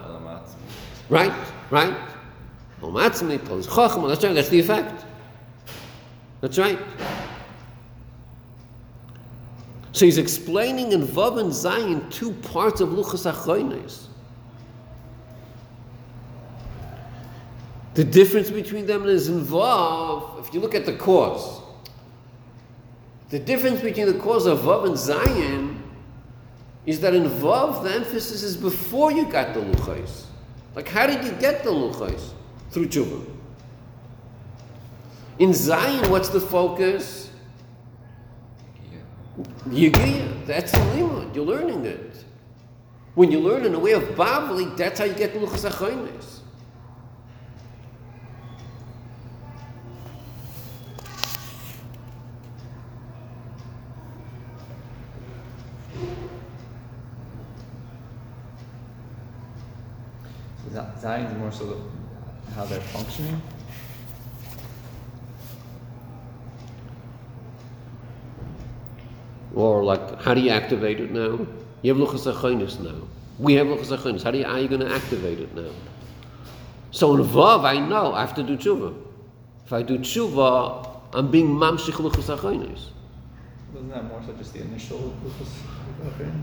Right, 1.10 1.34
right. 1.70 1.96
Omatzmi, 2.82 3.44
Polish 3.46 3.68
Chachma, 3.68 4.10
that's 4.10 4.24
right, 4.24 4.34
that's 4.34 4.50
the 4.50 4.60
effect. 4.60 5.06
That's 6.44 6.58
right. 6.58 6.78
So 9.94 10.04
he's 10.04 10.18
explaining 10.18 10.92
in 10.92 11.08
Vav 11.08 11.40
and 11.40 11.50
Zayin 11.50 12.12
two 12.12 12.34
parts 12.34 12.82
of 12.82 12.90
Luchas 12.90 13.32
Achronis. 13.32 14.08
The 17.94 18.04
difference 18.04 18.50
between 18.50 18.86
them 18.86 19.06
is 19.06 19.30
in 19.30 19.40
Vav, 19.40 20.46
if 20.46 20.54
you 20.54 20.60
look 20.60 20.76
at 20.76 20.86
the 20.86 20.98
cause, 20.98 21.62
the 23.30 23.40
difference 23.40 23.80
between 23.80 24.08
the 24.08 24.20
cause 24.20 24.46
of 24.46 24.60
Vav 24.60 24.86
and 24.86 24.96
Zayin 24.96 25.80
is 26.86 27.00
that 27.00 27.16
in 27.16 27.24
Vav, 27.24 27.84
the 27.84 27.94
emphasis 27.94 28.44
is 28.44 28.58
before 28.58 29.14
you 29.14 29.32
got 29.32 29.54
the 29.54 29.62
Luchais. 29.62 30.26
Like, 30.76 30.90
how 30.90 31.08
did 31.08 31.24
you 31.24 31.32
get 31.40 31.64
the 31.64 31.72
Luchais? 31.72 32.32
Through 32.72 32.88
Tshuva. 32.88 33.43
In 35.40 35.50
Zayin, 35.50 36.10
what's 36.10 36.30
the 36.30 36.40
focus? 36.40 37.30
Yigiyah. 39.68 40.46
That's 40.46 40.72
the 40.72 40.78
limud. 40.78 41.34
You're 41.36 41.46
learning 41.46 41.86
it. 41.86 42.24
When 43.16 43.32
you 43.32 43.40
learn 43.40 43.66
in 43.66 43.74
a 43.74 43.80
way 43.80 43.92
of 43.92 44.04
Bavli, 44.16 44.76
that's 44.76 45.00
how 45.00 45.06
you 45.06 45.14
get 45.14 45.34
the 45.34 45.40
Luchas 45.40 45.70
Achronis. 45.70 46.40
So 60.64 60.70
Z- 60.72 61.06
Zayin's 61.08 61.38
more 61.38 61.52
so 61.52 61.66
the, 61.66 62.52
how 62.56 62.66
they're 62.66 62.80
functioning. 62.82 63.42
Or 69.64 69.82
like, 69.82 70.22
how 70.22 70.34
do 70.34 70.42
you 70.42 70.50
activate 70.50 71.00
it 71.00 71.12
now? 71.12 71.48
You 71.84 71.94
have 71.94 71.98
Luchas 72.04 72.32
Achronis 72.32 72.82
now. 72.82 73.08
We 73.40 73.54
have 73.54 73.68
Luchas 73.68 73.98
Achronis. 73.98 74.22
How, 74.22 74.32
do 74.32 74.40
you, 74.40 74.44
how 74.44 74.56
are 74.56 74.60
you 74.60 74.68
going 74.68 74.82
to 74.82 74.94
activate 74.94 75.40
it 75.40 75.56
now? 75.56 75.72
So 76.92 77.16
in 77.16 77.24
Vav, 77.24 77.64
I 77.64 77.80
know 77.80 78.14
I 78.14 78.20
have 78.22 78.36
to 78.36 78.44
do 78.44 78.58
tshuva. 78.58 78.94
If 79.66 79.72
I 79.72 79.82
do 79.82 79.98
tshuva, 80.00 81.00
I'm 81.14 81.32
being 81.32 81.48
mamshich 81.48 81.94
Luchas 81.94 82.36
Achronis. 82.36 82.90
Wasn't 83.74 83.94
that 83.94 84.04
more 84.10 84.22
so 84.26 84.34
just 84.34 84.54
the 84.54 84.62
initial 84.64 85.00
Lucas? 85.24 85.52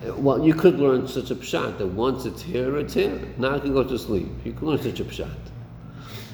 Uh, 0.08 0.14
Well, 0.16 0.42
you 0.42 0.54
could 0.54 0.78
learn 0.78 1.06
such 1.06 1.30
a 1.30 1.34
pshat 1.34 1.76
that 1.76 1.88
once 1.88 2.24
it's 2.24 2.40
here, 2.40 2.78
it's 2.78 2.94
here. 2.94 3.20
Now 3.36 3.56
I 3.56 3.58
can 3.58 3.74
go 3.74 3.84
to 3.84 3.98
sleep. 3.98 4.28
You 4.46 4.52
could 4.54 4.66
learn 4.66 4.82
such 4.82 5.00
a 5.00 5.04
pshat. 5.04 5.40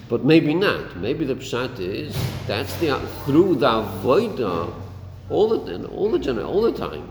But 0.08 0.24
maybe 0.24 0.54
not. 0.54 0.96
Maybe 0.96 1.24
the 1.24 1.34
pshat 1.34 1.80
is 1.80 2.16
that's 2.46 2.74
the 2.76 2.96
through 3.24 3.56
the 3.56 3.66
avoida 3.66 4.72
all 5.28 5.48
the 5.48 5.86
all 5.88 6.10
the 6.10 6.44
all 6.44 6.62
the 6.62 6.72
time. 6.72 7.10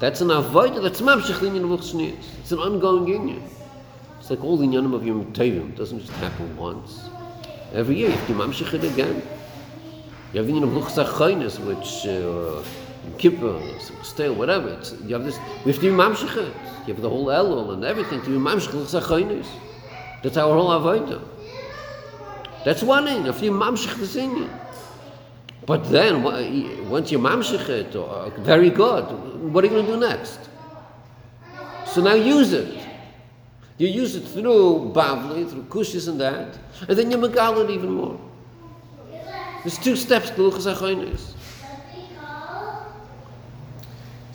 That's 0.00 0.20
an 0.20 0.28
avoida. 0.28 0.82
That's 0.82 1.00
mamshich 1.00 1.38
linyan 1.38 1.66
v'chshniyas. 1.68 2.24
It's 2.40 2.52
an 2.52 2.58
ongoing 2.58 3.08
union. 3.08 3.42
It's 4.20 4.30
like 4.30 4.44
all 4.44 4.56
the 4.56 4.66
inyanim 4.66 4.94
of 4.94 5.06
Yom 5.06 5.32
Tovim. 5.32 5.70
It 5.70 5.76
doesn't 5.76 6.00
just 6.00 6.12
happen 6.12 6.56
once. 6.56 7.08
Every 7.72 7.96
year 7.96 8.10
you 8.10 8.14
have 8.14 8.26
to 8.28 8.34
mamshich 8.34 8.74
it 8.74 8.84
again. 8.84 9.22
You 10.32 10.38
have 10.38 10.46
the 10.46 10.52
inyan 10.52 10.64
of 10.64 10.70
luchs 10.70 11.02
achaynes, 11.02 11.58
which 11.64 12.06
uh, 12.06 12.62
kippur, 13.18 13.60
still, 14.02 14.34
whatever. 14.34 14.68
It's, 14.68 14.92
you 15.06 15.14
have 15.14 15.24
this. 15.24 15.38
We 15.64 15.72
have 15.72 15.80
to 15.80 15.92
mamshich 15.92 16.36
it. 16.36 16.54
You 16.86 16.94
have 16.94 17.02
the 17.02 17.08
whole 17.08 17.26
elul 17.26 17.72
and 17.72 17.84
everything 17.84 18.20
to 18.22 18.30
be 18.30 18.36
mamshich 18.36 18.72
luchs 18.72 19.00
achaynes. 19.00 19.46
That's 20.22 20.36
our 20.36 20.54
whole 20.54 20.70
avoida. 20.70 21.26
That's 22.64 22.82
one 22.82 23.06
thing. 23.06 23.26
If 23.26 23.42
you 23.42 23.50
mamshich 23.50 23.96
inyan. 24.14 24.67
But 25.68 25.90
then, 25.90 26.22
once 26.88 27.12
you 27.12 27.18
mamshich 27.18 27.68
it, 27.68 27.94
uh, 27.94 28.30
very 28.40 28.70
good. 28.70 29.04
What 29.52 29.62
are 29.62 29.66
you 29.66 29.74
going 29.74 29.84
to 29.84 29.92
do 29.92 30.00
next? 30.00 30.48
So 31.84 32.00
now 32.00 32.14
use 32.14 32.54
it. 32.54 32.82
You 33.76 33.88
use 33.88 34.16
it 34.16 34.26
through 34.26 34.92
Bavli, 34.94 35.46
through 35.46 35.64
Kushis 35.64 36.08
and 36.08 36.18
that, 36.22 36.58
and 36.88 36.98
then 36.98 37.10
you 37.10 37.18
megal 37.18 37.62
it 37.62 37.70
even 37.70 37.90
more. 37.90 38.18
There's 39.62 39.76
two 39.76 39.94
steps 39.94 40.30
to 40.30 40.36
Luchas 40.36 40.74
HaChoynes. 40.74 41.34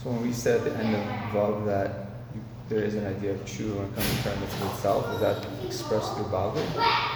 So 0.03 0.11
when 0.11 0.21
we 0.21 0.33
said 0.33 0.67
at 0.67 0.71
the 0.71 0.83
end 0.83 0.95
of 0.95 1.01
Vav 1.33 1.65
that 1.65 2.11
there 2.69 2.83
is 2.83 2.93
an 2.93 3.07
idea 3.07 3.31
of 3.31 3.43
true 3.43 3.73
it 3.81 3.95
comes 3.95 4.21
to 4.21 4.39
mitzvah 4.39 4.71
itself, 4.71 5.13
is 5.15 5.19
that 5.21 5.47
expressed 5.65 6.13
through 6.13 6.25
Bavli? 6.25 7.12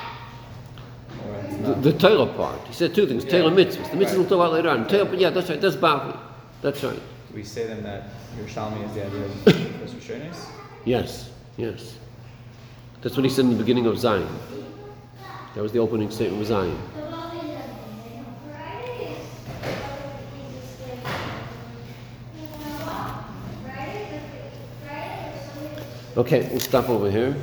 The, 1.62 1.74
the 1.91 1.93
Torah 1.93 2.26
part. 2.34 2.60
He 2.67 2.74
said 2.74 2.93
two 2.93 3.08
things, 3.08 3.24
Yeah. 3.26 3.32
Torah 3.41 3.52
mitzvahs. 3.52 3.91
The 3.91 3.98
mitzvahs 3.98 4.06
Right. 4.06 4.17
we'll 4.17 4.24
talk 4.26 4.32
about 4.34 4.54
later 4.54 4.70
on. 4.70 4.88
Torah, 4.88 5.15
yeah, 5.17 5.30
that's 5.32 5.50
right, 5.50 5.60
that's 5.60 5.76
Bavli. 5.76 6.17
That's 6.62 6.84
right. 6.84 6.96
Do 6.96 7.36
we 7.36 7.43
say 7.43 7.67
then 7.67 7.84
that 7.84 8.10
Yerushalmi 8.38 8.86
is 8.88 8.93
the 8.93 9.06
idea 9.06 9.26
of 9.26 9.32
Rishonis? 9.96 10.46
Yes, 10.86 11.30
yes. 11.58 11.98
That's 13.02 13.15
what 13.15 13.24
he 13.26 13.30
said 13.30 13.46
in 13.46 13.52
the 13.52 13.58
beginning 13.58 13.86
of 13.86 13.96
Zayin. 13.96 14.28
That 15.56 15.62
was 15.62 15.72
the 15.72 15.80
opening 15.80 16.10
statement 16.12 16.41
of 16.43 16.48
Zayin. 16.48 16.78
Okay, 26.15 26.48
we'll 26.50 26.60
stop 26.60 26.89
over 26.89 27.12
here. 27.12 27.36